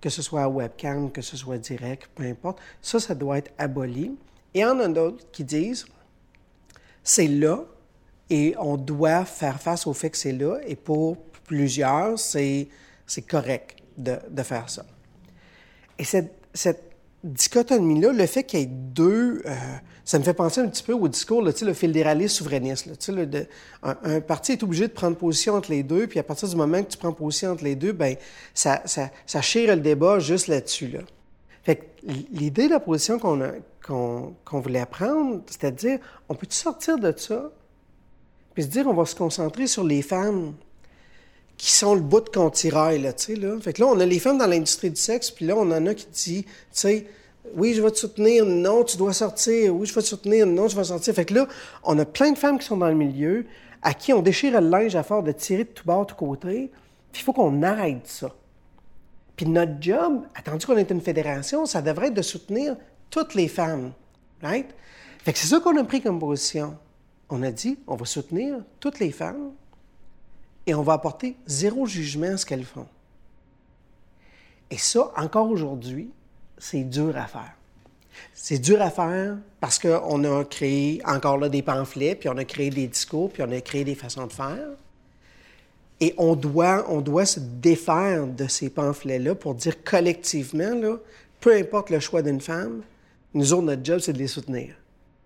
que 0.00 0.10
ce 0.10 0.22
soit 0.22 0.48
webcam, 0.48 1.10
que 1.10 1.22
ce 1.22 1.36
soit 1.36 1.58
direct, 1.58 2.08
peu 2.14 2.24
importe, 2.24 2.58
ça, 2.80 3.00
ça 3.00 3.14
doit 3.14 3.38
être 3.38 3.52
aboli. 3.58 4.16
Et 4.54 4.60
il 4.60 4.62
y 4.62 4.64
en 4.64 4.78
a 4.80 4.88
d'autres 4.88 5.30
qui 5.30 5.44
disent, 5.44 5.86
c'est 7.02 7.28
là, 7.28 7.64
et 8.30 8.54
on 8.58 8.76
doit 8.76 9.24
faire 9.24 9.60
face 9.60 9.86
au 9.86 9.92
fait 9.92 10.10
que 10.10 10.16
c'est 10.16 10.32
là, 10.32 10.58
et 10.66 10.76
pour 10.76 11.16
plusieurs, 11.44 12.18
c'est 12.18 12.68
c'est 13.06 13.22
correct 13.22 13.78
de, 13.96 14.18
de 14.30 14.42
faire 14.42 14.68
ça. 14.68 14.84
Et 15.98 16.04
cette, 16.04 16.32
cette 16.54 16.87
dichotomie-là, 17.24 18.12
le 18.12 18.26
fait 18.26 18.44
qu'il 18.44 18.60
y 18.60 18.62
ait 18.62 18.66
deux, 18.66 19.42
euh, 19.44 19.54
ça 20.04 20.18
me 20.18 20.24
fait 20.24 20.34
penser 20.34 20.60
un 20.60 20.68
petit 20.68 20.82
peu 20.82 20.92
au 20.92 21.08
discours, 21.08 21.42
là, 21.42 21.52
le 21.60 21.72
fédéraliste 21.72 22.36
souverainiste. 22.36 23.10
de- 23.10 23.46
un, 23.82 24.20
parti 24.20 24.52
est 24.52 24.62
obligé 24.62 24.86
de 24.86 24.92
prendre 24.92 25.16
position 25.16 25.54
entre 25.54 25.70
les 25.70 25.82
deux, 25.82 26.06
puis 26.06 26.18
à 26.18 26.22
partir 26.22 26.48
du 26.48 26.56
moment 26.56 26.82
que 26.82 26.88
tu 26.88 26.98
prends 26.98 27.12
position 27.12 27.50
entre 27.50 27.64
les 27.64 27.74
deux, 27.74 27.92
ben 27.92 28.16
ça, 28.54 28.82
ça, 28.84 29.10
ça 29.26 29.40
chire 29.42 29.74
le 29.74 29.80
débat 29.82 30.18
juste 30.20 30.46
là-dessus. 30.46 30.88
Là. 30.88 31.00
Fait 31.64 31.76
que 31.76 31.84
l'idée 32.32 32.66
de 32.66 32.72
la 32.72 32.80
position 32.80 33.18
qu'on 33.18 34.60
voulait 34.60 34.86
prendre, 34.86 35.42
c'était 35.46 35.72
de 35.72 35.76
dire, 35.76 35.98
on 36.28 36.34
peut 36.34 36.46
sortir 36.50 36.98
de 36.98 37.12
ça, 37.16 37.50
puis 38.54 38.62
se 38.62 38.68
dire, 38.68 38.86
on 38.86 38.94
va 38.94 39.04
se 39.04 39.14
concentrer 39.14 39.66
sur 39.66 39.84
les 39.84 40.02
femmes? 40.02 40.54
Qui 41.58 41.72
sont 41.72 41.94
le 41.94 42.00
bout 42.00 42.30
qu'on 42.32 42.50
tiraille, 42.50 43.02
là, 43.02 43.12
tu 43.12 43.34
sais, 43.34 43.34
là. 43.34 43.58
Fait 43.60 43.72
que 43.72 43.82
là, 43.82 43.88
on 43.88 43.98
a 43.98 44.06
les 44.06 44.20
femmes 44.20 44.38
dans 44.38 44.46
l'industrie 44.46 44.90
du 44.90 45.00
sexe, 45.00 45.30
puis 45.30 45.44
là, 45.44 45.56
on 45.56 45.70
en 45.72 45.86
a 45.86 45.92
qui 45.94 46.06
disent, 46.06 46.44
tu 46.44 46.50
sais, 46.70 47.06
oui, 47.54 47.74
je 47.74 47.82
vais 47.82 47.90
te 47.90 47.98
soutenir, 47.98 48.46
non, 48.46 48.84
tu 48.84 48.96
dois 48.96 49.12
sortir, 49.12 49.74
oui, 49.74 49.86
je 49.86 49.92
vais 49.92 50.00
te 50.00 50.06
soutenir, 50.06 50.46
non, 50.46 50.68
tu 50.68 50.76
vas 50.76 50.84
sortir. 50.84 51.12
Fait 51.14 51.24
que 51.24 51.34
là, 51.34 51.48
on 51.82 51.98
a 51.98 52.04
plein 52.04 52.30
de 52.30 52.38
femmes 52.38 52.58
qui 52.58 52.66
sont 52.66 52.76
dans 52.76 52.88
le 52.88 52.94
milieu, 52.94 53.44
à 53.82 53.92
qui 53.92 54.12
on 54.12 54.22
déchire 54.22 54.60
le 54.60 54.68
linge 54.68 54.94
à 54.94 55.02
force 55.02 55.24
de 55.24 55.32
tirer 55.32 55.64
de 55.64 55.70
tout 55.70 55.84
bord, 55.84 56.06
de 56.06 56.12
tout 56.12 56.16
côté, 56.16 56.70
puis 57.12 57.22
il 57.22 57.24
faut 57.24 57.32
qu'on 57.32 57.62
arrête 57.62 58.06
ça. 58.06 58.32
Puis 59.34 59.46
notre 59.46 59.80
job, 59.80 60.22
attendu 60.34 60.64
qu'on 60.64 60.76
est 60.76 60.90
une 60.90 61.00
fédération, 61.00 61.66
ça 61.66 61.82
devrait 61.82 62.08
être 62.08 62.14
de 62.14 62.22
soutenir 62.22 62.76
toutes 63.10 63.34
les 63.34 63.48
femmes, 63.48 63.92
right? 64.42 64.68
Fait 65.24 65.32
que 65.32 65.38
c'est 65.38 65.48
ça 65.48 65.60
qu'on 65.60 65.76
a 65.76 65.84
pris 65.84 66.00
comme 66.00 66.20
position. 66.20 66.76
On 67.30 67.42
a 67.42 67.50
dit, 67.50 67.78
on 67.86 67.96
va 67.96 68.04
soutenir 68.04 68.56
toutes 68.80 69.00
les 69.00 69.10
femmes, 69.10 69.52
et 70.68 70.74
on 70.74 70.82
va 70.82 70.92
apporter 70.92 71.34
zéro 71.46 71.86
jugement 71.86 72.34
à 72.34 72.36
ce 72.36 72.44
qu'elles 72.44 72.64
font. 72.64 72.86
Et 74.70 74.76
ça, 74.76 75.10
encore 75.16 75.50
aujourd'hui, 75.50 76.10
c'est 76.58 76.84
dur 76.84 77.16
à 77.16 77.26
faire. 77.26 77.54
C'est 78.34 78.58
dur 78.58 78.82
à 78.82 78.90
faire 78.90 79.38
parce 79.60 79.78
qu'on 79.78 80.24
a 80.24 80.44
créé 80.44 81.00
encore 81.06 81.38
là 81.38 81.48
des 81.48 81.62
pamphlets, 81.62 82.14
puis 82.14 82.28
on 82.28 82.36
a 82.36 82.44
créé 82.44 82.68
des 82.68 82.86
discours, 82.86 83.30
puis 83.30 83.42
on 83.42 83.50
a 83.50 83.60
créé 83.62 83.82
des 83.82 83.94
façons 83.94 84.26
de 84.26 84.32
faire. 84.32 84.68
Et 86.00 86.14
on 86.18 86.36
doit, 86.36 86.84
on 86.90 87.00
doit 87.00 87.24
se 87.24 87.40
défaire 87.40 88.26
de 88.26 88.46
ces 88.46 88.68
pamphlets-là 88.68 89.34
pour 89.34 89.54
dire 89.54 89.82
collectivement, 89.82 90.98
peu 91.40 91.56
importe 91.56 91.88
le 91.88 91.98
choix 91.98 92.20
d'une 92.20 92.42
femme, 92.42 92.82
nous 93.32 93.54
autres, 93.54 93.62
notre 93.62 93.84
job, 93.84 94.00
c'est 94.00 94.12
de 94.12 94.18
les 94.18 94.26
soutenir, 94.26 94.74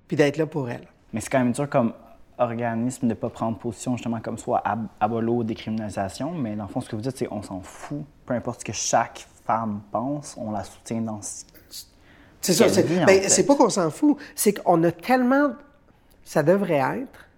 puis 0.07 0.17
d'être 0.17 0.37
là 0.37 0.47
pour 0.47 0.71
elles. 0.71 0.87
Mais 1.13 1.21
c'est 1.21 1.31
quand 1.31 1.41
même 1.41 1.53
dur 1.53 1.69
comme 1.69 1.93
organisme 2.39 3.07
de 3.07 3.13
ne 3.13 3.15
pas 3.15 3.31
prendre 3.31 3.59
position 3.59 3.97
justement 3.97 4.21
comme 4.21 4.39
soit 4.39 4.59
ab 4.65 4.87
abolo, 5.01 5.45
décriminalisation, 5.45 6.33
mais 6.33 6.57
dans 6.57 6.65
le 6.65 6.69
fond, 6.69 6.81
ce 6.81 6.89
que 6.89 6.97
vous 6.97 7.03
dites, 7.03 7.17
c'est 7.17 7.29
on 7.31 7.43
s'en 7.43 7.61
fout. 7.61 8.05
Peu 8.27 8.35
importe 8.35 8.61
ce 8.61 8.65
que 8.65 8.73
chaque 8.73 9.27
femme 9.45 9.83
pense, 9.91 10.37
on 10.39 10.51
la 10.51 10.65
soutient 10.65 11.01
dans 11.01 11.21
ce... 11.23 11.45
C'est 12.41 12.55
ça. 12.55 12.69
C'est 12.69 12.83
vie, 12.83 13.01
en 13.01 13.07
ben, 13.07 13.23
fait. 13.23 13.29
c'est 13.29 13.47
pas 13.47 13.55
qu'on 13.55 13.71
s'en 13.71 13.91
fout, 13.91 14.19
c'est 14.35 14.53
qu'on 14.53 14.83
a 14.83 14.91
tellement. 14.91 15.53
Ça 16.25 16.43
devrait 16.43 16.83
être. 17.01 17.29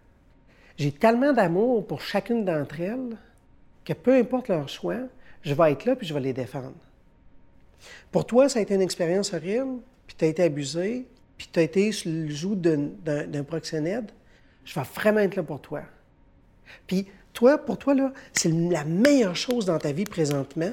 J'ai 0.77 0.93
tellement 0.93 1.33
d'amour 1.33 1.87
pour 1.87 2.01
chacune 2.01 2.45
d'entre 2.45 2.81
elles 2.81 3.17
que 3.85 3.93
peu 3.93 4.15
importe 4.17 4.49
leur 4.49 4.69
choix, 4.69 4.97
je 5.43 5.55
vais 5.55 5.73
être 5.73 5.85
là 5.85 5.95
puis 5.95 6.07
je 6.07 6.15
vais 6.15 6.21
les 6.21 6.33
défendre. 6.33 6.73
Pour 8.11 8.27
toi, 8.27 8.49
ça 8.49 8.59
a 8.59 8.63
été 8.63 8.75
une 8.75 8.81
expérience 8.81 9.35
horrible, 9.35 9.81
puis 10.07 10.17
tu 10.19 10.25
as 10.25 10.29
été 10.29 10.43
abusé, 10.43 11.07
puis 11.37 11.49
tu 11.53 11.59
as 11.59 11.63
été 11.63 11.93
sur 11.93 12.11
le 12.11 12.29
joug 12.29 12.57
d'un, 12.57 12.89
d'un 13.27 13.45
proxénète, 13.45 14.15
je 14.65 14.75
vais 14.75 14.87
vraiment 14.95 15.21
être 15.21 15.37
là 15.37 15.43
pour 15.43 15.61
toi. 15.61 15.83
Puis 16.87 17.07
toi, 17.33 17.59
pour 17.59 17.79
toi, 17.79 17.95
là, 17.95 18.13
c'est 18.33 18.51
la 18.51 18.85
meilleure 18.85 19.37
chose 19.37 19.67
dans 19.67 19.79
ta 19.79 19.93
vie 19.93 20.05
présentement. 20.05 20.73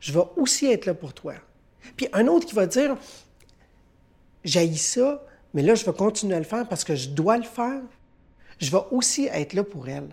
Je 0.00 0.12
vais 0.12 0.24
aussi 0.36 0.66
être 0.66 0.86
là 0.86 0.94
pour 0.94 1.14
toi. 1.14 1.34
Puis 1.96 2.08
un 2.12 2.26
autre 2.26 2.46
qui 2.46 2.54
va 2.54 2.66
dire, 2.66 2.96
j'haïs 4.44 4.76
ça, 4.76 5.24
mais 5.54 5.62
là, 5.62 5.74
je 5.74 5.84
vais 5.84 5.92
continuer 5.92 6.34
à 6.34 6.38
le 6.38 6.44
faire 6.44 6.68
parce 6.68 6.84
que 6.84 6.94
je 6.94 7.08
dois 7.08 7.38
le 7.38 7.44
faire. 7.44 7.80
Je 8.58 8.70
vais 8.70 8.82
aussi 8.90 9.26
être 9.26 9.54
là 9.54 9.64
pour 9.64 9.88
elle. 9.88 10.08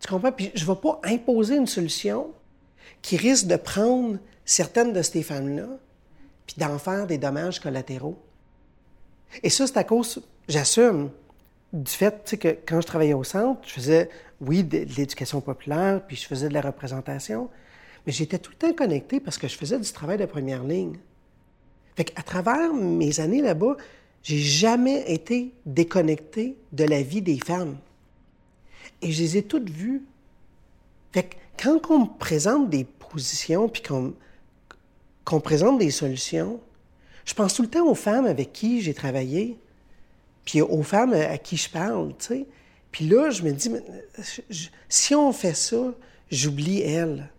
Tu 0.00 0.08
comprends? 0.08 0.32
Puis 0.32 0.50
je 0.54 0.64
ne 0.64 0.74
vais 0.74 0.80
pas 0.80 1.00
imposer 1.04 1.56
une 1.56 1.66
solution 1.66 2.32
qui 3.00 3.16
risque 3.16 3.46
de 3.46 3.56
prendre 3.56 4.18
certaines 4.44 4.92
de 4.92 5.02
ces 5.02 5.22
femmes-là, 5.22 5.68
puis 6.46 6.56
d'en 6.58 6.78
faire 6.78 7.06
des 7.06 7.18
dommages 7.18 7.60
collatéraux. 7.60 8.18
Et 9.42 9.50
ça, 9.50 9.66
c'est 9.66 9.76
à 9.76 9.84
cause, 9.84 10.22
j'assume, 10.48 11.10
du 11.72 11.90
fait 11.90 12.36
que 12.38 12.48
quand 12.66 12.80
je 12.80 12.86
travaillais 12.86 13.14
au 13.14 13.24
centre, 13.24 13.60
je 13.66 13.72
faisais, 13.72 14.10
oui, 14.40 14.62
de, 14.62 14.78
l'éducation 14.96 15.40
populaire, 15.40 16.02
puis 16.06 16.16
je 16.16 16.26
faisais 16.26 16.48
de 16.48 16.54
la 16.54 16.60
représentation, 16.60 17.48
mais 18.06 18.12
j'étais 18.12 18.38
tout 18.38 18.52
le 18.52 18.56
temps 18.56 18.74
connecté 18.74 19.20
parce 19.20 19.38
que 19.38 19.48
je 19.48 19.56
faisais 19.56 19.78
du 19.78 19.90
travail 19.90 20.18
de 20.18 20.26
première 20.26 20.64
ligne. 20.64 20.98
Fait 21.96 22.04
qu'à 22.04 22.22
travers 22.22 22.74
mes 22.74 23.20
années 23.20 23.42
là-bas, 23.42 23.76
j'ai 24.22 24.38
jamais 24.38 25.10
été 25.12 25.52
déconnecté 25.66 26.56
de 26.72 26.84
la 26.84 27.02
vie 27.02 27.22
des 27.22 27.38
femmes. 27.38 27.76
Et 29.00 29.12
je 29.12 29.22
les 29.22 29.36
ai 29.38 29.42
toutes 29.42 29.68
vues. 29.68 30.02
Fait 31.12 31.24
que 31.24 31.36
quand 31.62 31.80
on 31.90 32.00
me 32.00 32.18
présente 32.18 32.70
des 32.70 32.84
positions, 32.84 33.68
puis 33.68 33.82
qu'on 33.82 35.40
présente 35.40 35.78
des 35.78 35.90
solutions, 35.90 36.60
je 37.24 37.34
pense 37.34 37.54
tout 37.54 37.62
le 37.62 37.68
temps 37.68 37.86
aux 37.86 37.94
femmes 37.94 38.26
avec 38.26 38.52
qui 38.52 38.80
j'ai 38.80 38.94
travaillé, 38.94 39.58
puis 40.44 40.60
aux 40.60 40.82
femmes 40.82 41.12
à 41.12 41.38
qui 41.38 41.56
je 41.56 41.70
parle, 41.70 42.14
tu 42.18 42.26
sais. 42.26 42.46
Puis 42.90 43.06
là, 43.06 43.30
je 43.30 43.42
me 43.42 43.52
dis, 43.52 43.70
si 44.88 45.14
on 45.14 45.32
fait 45.32 45.54
ça, 45.54 45.94
j'oublie 46.30 46.82
elle. 46.82 47.30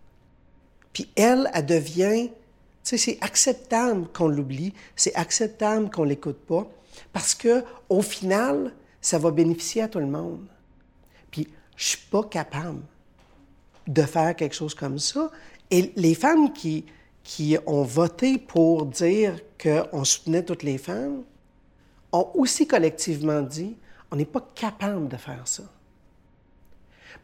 Puis 0.92 1.08
elle, 1.16 1.50
elle 1.54 1.66
devient, 1.66 2.28
tu 2.28 2.32
sais, 2.82 2.96
c'est 2.96 3.18
acceptable 3.20 4.08
qu'on 4.12 4.28
l'oublie, 4.28 4.74
c'est 4.96 5.14
acceptable 5.14 5.90
qu'on 5.90 6.04
l'écoute 6.04 6.38
pas, 6.46 6.66
parce 7.12 7.34
que 7.34 7.64
au 7.88 8.02
final, 8.02 8.72
ça 9.00 9.18
va 9.18 9.30
bénéficier 9.30 9.82
à 9.82 9.88
tout 9.88 10.00
le 10.00 10.06
monde. 10.06 10.46
Puis 11.30 11.48
je 11.76 11.84
suis 11.84 12.06
pas 12.10 12.24
capable 12.24 12.80
de 13.86 14.02
faire 14.02 14.34
quelque 14.34 14.54
chose 14.54 14.74
comme 14.74 14.98
ça. 14.98 15.30
Et 15.70 15.92
les 15.96 16.14
femmes 16.14 16.52
qui, 16.52 16.86
qui 17.22 17.56
ont 17.66 17.82
voté 17.82 18.38
pour 18.38 18.86
dire 18.86 19.38
qu'on 19.60 20.04
soutenait 20.04 20.44
toutes 20.44 20.62
les 20.62 20.78
femmes 20.78 21.22
ont 22.14 22.30
aussi 22.34 22.66
collectivement 22.66 23.42
dit 23.42 23.76
on 24.10 24.16
n'est 24.16 24.24
pas 24.24 24.46
capable 24.54 25.08
de 25.08 25.16
faire 25.16 25.46
ça. 25.46 25.64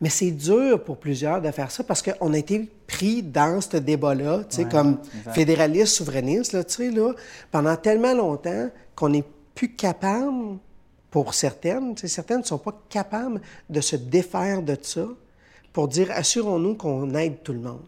Mais 0.01 0.09
c'est 0.09 0.31
dur 0.31 0.83
pour 0.83 0.97
plusieurs 0.97 1.43
de 1.43 1.51
faire 1.51 1.71
ça 1.71 1.85
parce 1.85 2.03
qu'on 2.03 2.33
a 2.33 2.39
été 2.39 2.69
pris 2.87 3.23
dans 3.23 3.61
ce 3.61 3.77
débat-là, 3.77 4.45
tu 4.49 4.57
sais, 4.57 4.65
comme 4.65 4.99
fédéraliste, 5.33 5.95
souverainiste, 5.95 6.53
là, 6.53 6.65
tu 6.65 6.75
sais, 6.75 6.91
là, 6.91 7.13
pendant 7.51 7.77
tellement 7.77 8.15
longtemps 8.15 8.71
qu'on 8.95 9.11
n'est 9.11 9.25
plus 9.55 9.75
capable, 9.75 10.59
pour 11.11 11.35
certaines, 11.35 11.95
tu 11.95 12.03
sais, 12.03 12.09
certaines 12.09 12.41
ne 12.41 12.45
sont 12.45 12.59
pas 12.59 12.81
capables 12.89 13.41
de 13.69 13.81
se 13.81 13.97
défaire 13.97 14.63
de 14.63 14.77
ça 14.81 15.07
pour 15.73 15.89
dire 15.89 16.11
assurons-nous 16.13 16.77
qu'on 16.77 17.15
aide 17.15 17.43
tout 17.43 17.53
le 17.53 17.61
monde. 17.61 17.81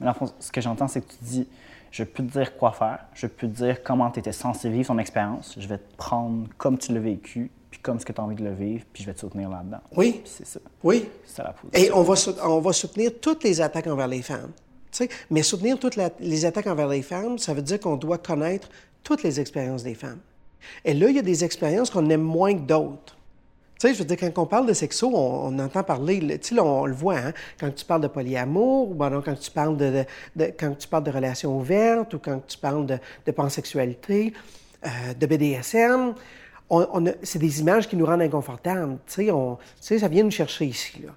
Mais 0.00 0.12
fond, 0.12 0.30
ce 0.38 0.52
que 0.52 0.60
j'entends, 0.60 0.88
c'est 0.88 1.00
que 1.00 1.10
tu 1.10 1.18
dis 1.22 1.48
je 1.96 2.04
peux 2.04 2.22
te 2.22 2.30
dire 2.30 2.58
quoi 2.58 2.72
faire, 2.72 3.06
je 3.14 3.26
peux 3.26 3.48
te 3.48 3.64
dire 3.64 3.82
comment 3.82 4.10
tu 4.10 4.20
étais 4.20 4.32
censé 4.32 4.68
vivre 4.68 4.88
ton 4.88 4.98
expérience, 4.98 5.54
je 5.58 5.66
vais 5.66 5.78
te 5.78 5.96
prendre 5.96 6.46
comme 6.58 6.76
tu 6.76 6.92
l'as 6.92 7.00
vécu, 7.00 7.50
puis 7.70 7.80
comme 7.80 7.98
ce 7.98 8.04
que 8.04 8.12
tu 8.12 8.20
as 8.20 8.24
envie 8.24 8.36
de 8.36 8.44
le 8.44 8.52
vivre, 8.52 8.84
puis 8.92 9.02
je 9.02 9.08
vais 9.08 9.14
te 9.14 9.20
soutenir 9.20 9.48
là-dedans. 9.48 9.80
Oui. 9.96 10.20
C'est 10.26 10.46
ça. 10.46 10.60
Oui. 10.82 11.08
C'est 11.24 11.42
la 11.42 11.54
position. 11.54 11.82
Et 11.82 11.90
on 11.92 12.02
va, 12.02 12.14
on 12.44 12.60
va 12.60 12.72
soutenir 12.74 13.12
toutes 13.18 13.44
les 13.44 13.62
attaques 13.62 13.86
envers 13.86 14.08
les 14.08 14.20
femmes. 14.20 14.52
Mais 15.30 15.42
soutenir 15.42 15.78
toutes 15.78 15.98
les 16.20 16.44
attaques 16.44 16.66
envers 16.66 16.88
les 16.88 17.02
femmes, 17.02 17.38
ça 17.38 17.54
veut 17.54 17.62
dire 17.62 17.80
qu'on 17.80 17.96
doit 17.96 18.18
connaître 18.18 18.68
toutes 19.02 19.22
les 19.22 19.40
expériences 19.40 19.82
des 19.82 19.94
femmes. 19.94 20.20
Et 20.84 20.92
là, 20.92 21.08
il 21.08 21.16
y 21.16 21.18
a 21.18 21.22
des 21.22 21.44
expériences 21.44 21.88
qu'on 21.88 22.08
aime 22.10 22.22
moins 22.22 22.54
que 22.54 22.60
d'autres. 22.60 23.15
Tu 23.78 23.88
sais, 23.88 23.94
je 23.94 23.98
veux 23.98 24.06
dire, 24.06 24.16
quand 24.16 24.42
on 24.42 24.46
parle 24.46 24.66
de 24.66 24.72
sexo, 24.72 25.10
on, 25.14 25.58
entend 25.58 25.82
parler, 25.82 26.38
tu 26.38 26.54
sais, 26.54 26.60
on, 26.60 26.86
le 26.86 26.94
voit, 26.94 27.18
hein? 27.18 27.32
quand 27.60 27.70
tu 27.74 27.84
parles 27.84 28.00
de 28.00 28.08
polyamour, 28.08 28.90
ou 28.90 28.94
quand 28.94 29.38
tu 29.38 29.50
parles 29.50 29.76
de, 29.76 30.04
quand 30.58 30.74
tu 30.78 30.88
parles 30.88 31.04
de 31.04 31.10
relations 31.10 31.58
ouvertes, 31.58 32.14
ou 32.14 32.18
quand 32.18 32.40
tu 32.46 32.56
parles 32.56 32.86
de, 32.86 33.32
pansexualité, 33.32 34.32
euh, 34.86 34.88
de 35.12 35.26
BDSM, 35.26 36.14
c'est 37.22 37.38
des 37.38 37.60
images 37.60 37.86
qui 37.86 37.96
nous 37.96 38.06
rendent 38.06 38.22
inconfortables. 38.22 38.96
Tu 39.06 39.12
sais, 39.12 39.24
tu 39.26 39.32
sais, 39.80 39.98
ça 39.98 40.08
vient 40.08 40.24
nous 40.24 40.30
chercher 40.30 40.64
ici, 40.64 41.02
là. 41.04 41.12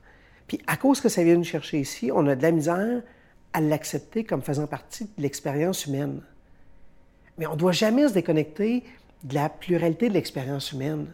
Puis 0.50 0.60
à 0.66 0.78
cause 0.78 1.00
que 1.00 1.10
ça 1.10 1.24
vient 1.24 1.36
nous 1.36 1.44
chercher 1.44 1.80
ici, 1.80 2.12
on 2.14 2.26
a 2.26 2.36
de 2.36 2.42
la 2.42 2.52
misère 2.52 3.04
à 3.54 3.62
l'accepter 3.62 4.24
comme 4.24 4.42
faisant 4.42 4.66
partie 4.66 5.06
de 5.06 5.22
l'expérience 5.22 5.86
humaine. 5.86 6.22
Mais 7.38 7.46
on 7.46 7.54
ne 7.54 7.58
doit 7.58 7.72
jamais 7.72 8.08
se 8.08 8.14
déconnecter 8.14 8.84
de 9.24 9.36
la 9.36 9.48
pluralité 9.48 10.10
de 10.10 10.16
l'expérience 10.16 10.72
humaine. 10.72 11.06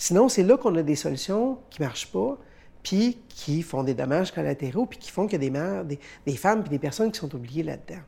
Sinon, 0.00 0.30
c'est 0.30 0.44
là 0.44 0.56
qu'on 0.56 0.74
a 0.76 0.82
des 0.82 0.96
solutions 0.96 1.58
qui 1.68 1.82
ne 1.82 1.86
marchent 1.86 2.10
pas, 2.10 2.38
puis 2.82 3.18
qui 3.28 3.60
font 3.60 3.82
des 3.82 3.92
dommages 3.92 4.32
collatéraux, 4.32 4.86
puis 4.86 4.98
qui 4.98 5.10
font 5.10 5.26
qu'il 5.26 5.34
y 5.34 5.36
a 5.36 5.38
des 5.40 5.50
mères, 5.50 5.84
des, 5.84 6.36
femmes, 6.36 6.62
puis 6.62 6.70
des 6.70 6.78
personnes 6.78 7.12
qui 7.12 7.20
sont 7.20 7.34
oubliées 7.34 7.62
là-dedans. 7.62 8.00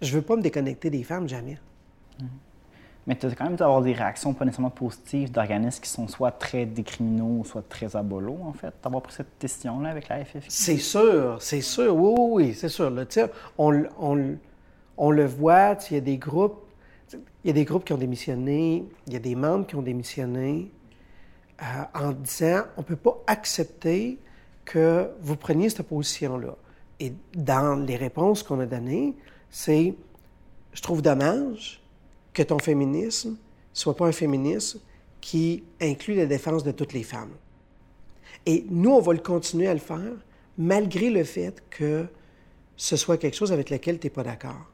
Je 0.00 0.08
ne 0.12 0.20
veux 0.20 0.22
pas 0.22 0.36
me 0.36 0.40
déconnecter 0.40 0.88
des 0.88 1.02
femmes, 1.02 1.28
jamais. 1.28 1.58
Mm-hmm. 2.20 2.26
Mais 3.08 3.16
tu 3.16 3.26
as 3.26 3.34
quand 3.34 3.46
même 3.46 3.56
d'avoir 3.56 3.82
des 3.82 3.92
réactions 3.92 4.32
pas 4.32 4.44
nécessairement 4.44 4.70
positives 4.70 5.32
d'organismes 5.32 5.82
qui 5.82 5.90
sont 5.90 6.06
soit 6.06 6.30
très 6.30 6.64
décriminaux, 6.64 7.42
soit 7.44 7.68
très 7.68 7.96
abolos, 7.96 8.38
en 8.44 8.52
fait, 8.52 8.72
d'avoir 8.80 9.02
pris 9.02 9.14
cette 9.14 9.32
décision-là 9.40 9.90
avec 9.90 10.08
la 10.08 10.24
FFI? 10.24 10.46
C'est 10.46 10.76
sûr, 10.76 11.38
c'est 11.40 11.60
sûr, 11.60 11.92
oui, 11.96 12.14
oui, 12.16 12.28
oui 12.30 12.54
c'est 12.54 12.68
sûr. 12.68 12.88
Là, 12.88 13.04
on, 13.58 13.82
on, 13.98 14.36
on 14.96 15.10
le 15.10 15.26
voit, 15.26 15.76
il 15.90 15.94
y 15.94 15.96
a 15.96 16.00
des 16.00 16.18
groupes 16.18 16.67
il 17.12 17.48
y 17.48 17.50
a 17.50 17.52
des 17.52 17.64
groupes 17.64 17.84
qui 17.84 17.92
ont 17.92 17.98
démissionné, 17.98 18.84
il 19.06 19.12
y 19.12 19.16
a 19.16 19.20
des 19.20 19.34
membres 19.34 19.66
qui 19.66 19.76
ont 19.76 19.82
démissionné 19.82 20.70
euh, 21.62 21.64
en 21.94 22.12
disant 22.12 22.62
on 22.76 22.82
ne 22.82 22.86
peut 22.86 22.96
pas 22.96 23.22
accepter 23.26 24.18
que 24.64 25.10
vous 25.20 25.36
preniez 25.36 25.70
cette 25.70 25.86
position-là. 25.86 26.56
Et 27.00 27.12
dans 27.34 27.76
les 27.76 27.96
réponses 27.96 28.42
qu'on 28.42 28.60
a 28.60 28.66
données, 28.66 29.14
c'est 29.50 29.94
je 30.72 30.82
trouve 30.82 31.02
dommage 31.02 31.82
que 32.32 32.42
ton 32.42 32.58
féminisme 32.58 33.36
soit 33.72 33.96
pas 33.96 34.06
un 34.06 34.12
féminisme 34.12 34.80
qui 35.20 35.64
inclut 35.80 36.14
la 36.14 36.26
défense 36.26 36.62
de 36.64 36.72
toutes 36.72 36.92
les 36.92 37.02
femmes. 37.02 37.32
Et 38.46 38.66
nous, 38.70 38.90
on 38.90 39.00
va 39.00 39.12
le 39.12 39.18
continuer 39.20 39.68
à 39.68 39.74
le 39.74 39.80
faire 39.80 40.12
malgré 40.56 41.10
le 41.10 41.24
fait 41.24 41.62
que 41.70 42.06
ce 42.76 42.96
soit 42.96 43.16
quelque 43.16 43.36
chose 43.36 43.52
avec 43.52 43.70
lequel 43.70 43.98
tu 43.98 44.06
n'es 44.06 44.10
pas 44.10 44.22
d'accord. 44.22 44.70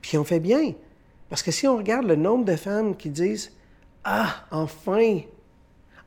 Puis 0.00 0.18
on 0.18 0.24
fait 0.24 0.40
bien. 0.40 0.74
Parce 1.34 1.42
que 1.42 1.50
si 1.50 1.66
on 1.66 1.76
regarde 1.76 2.06
le 2.06 2.14
nombre 2.14 2.44
de 2.44 2.54
femmes 2.54 2.94
qui 2.94 3.10
disent 3.10 3.50
Ah, 4.04 4.44
enfin, 4.52 5.18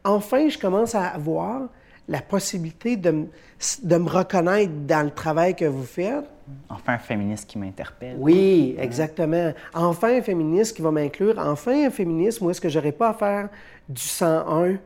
enfin, 0.06 0.48
je 0.48 0.58
commence 0.58 0.96
à 0.96 1.18
voir 1.18 1.64
la 2.08 2.22
possibilité 2.22 2.96
de, 2.96 3.12
me 3.12 4.10
reconnaître 4.10 4.72
dans 4.88 5.04
le 5.04 5.12
travail 5.12 5.54
que 5.54 5.66
vous 5.66 5.84
faites. 5.84 6.24
Enfin, 6.70 6.94
un 6.94 6.98
féministe 6.98 7.46
qui 7.46 7.58
m'interpelle. 7.58 8.16
Oui, 8.18 8.78
exactement. 8.80 9.52
Enfin, 9.74 10.18
un 10.18 10.22
féministe 10.22 10.78
qui 10.78 10.82
va 10.82 10.92
m'inclure. 10.92 11.38
Enfin, 11.40 11.88
un 11.88 11.92
féministe 11.92 12.40
où 12.40 12.50
est-ce 12.50 12.62
que 12.62 12.70
j'aurais 12.70 12.94
pas 12.94 13.10
à 13.10 13.14
faire 13.14 13.50
du 13.90 14.02
101 14.02 14.78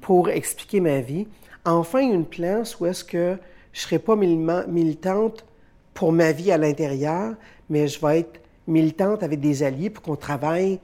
pour 0.00 0.30
expliquer 0.30 0.80
ma 0.80 1.00
vie? 1.00 1.28
Enfin, 1.66 2.00
une 2.00 2.24
place 2.24 2.80
où 2.80 2.86
est-ce 2.86 3.04
que 3.04 3.36
je 3.74 3.80
serai 3.82 3.98
pas 3.98 4.16
militante 4.16 5.44
pour 5.92 6.12
ma 6.12 6.32
vie 6.32 6.50
à 6.50 6.56
l'intérieur, 6.56 7.34
mais 7.68 7.88
je 7.88 8.00
vais 8.00 8.20
être 8.20 8.41
militante 8.66 9.22
avec 9.22 9.40
des 9.40 9.62
alliés 9.62 9.90
pour 9.90 10.02
qu'on 10.02 10.16
travaille 10.16 10.78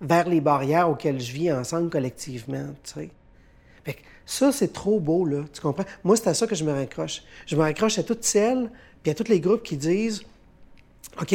vers 0.00 0.28
les 0.28 0.40
barrières 0.40 0.88
auxquelles 0.88 1.20
je 1.20 1.32
vis 1.32 1.52
ensemble 1.52 1.90
collectivement. 1.90 2.66
Tu 2.82 2.92
sais. 2.92 3.10
Fait 3.84 3.96
ça, 4.24 4.52
c'est 4.52 4.72
trop 4.72 5.00
beau, 5.00 5.24
là. 5.24 5.44
Tu 5.52 5.60
comprends? 5.60 5.84
Moi, 6.04 6.16
c'est 6.16 6.28
à 6.28 6.34
ça 6.34 6.46
que 6.46 6.54
je 6.54 6.64
me 6.64 6.72
raccroche. 6.72 7.22
Je 7.46 7.56
me 7.56 7.62
raccroche 7.62 7.98
à 7.98 8.02
toutes 8.02 8.24
celles, 8.24 8.70
puis 9.02 9.12
à 9.12 9.14
tous 9.14 9.28
les 9.28 9.40
groupes 9.40 9.62
qui 9.62 9.76
disent 9.76 10.22
OK, 11.20 11.34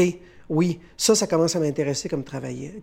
oui, 0.49 0.79
ça, 0.97 1.15
ça 1.15 1.27
commence 1.27 1.55
à 1.55 1.59
m'intéresser 1.59 2.09
comme, 2.09 2.23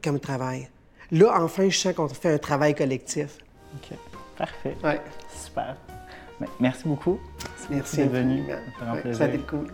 comme 0.02 0.20
travail. 0.20 0.68
Là, 1.10 1.42
enfin, 1.42 1.68
je 1.68 1.76
sens 1.76 1.94
qu'on 1.94 2.08
fait 2.08 2.34
un 2.34 2.38
travail 2.38 2.74
collectif. 2.74 3.38
OK. 3.76 3.96
Parfait. 4.36 4.76
Ouais. 4.82 5.00
Super. 5.44 5.76
Merci 6.58 6.88
beaucoup. 6.88 7.18
Merci 7.70 7.98
d'être 7.98 8.12
venu. 8.12 8.44
Ça 9.12 9.24
a 9.24 9.28
été 9.28 9.38
cool. 9.38 9.66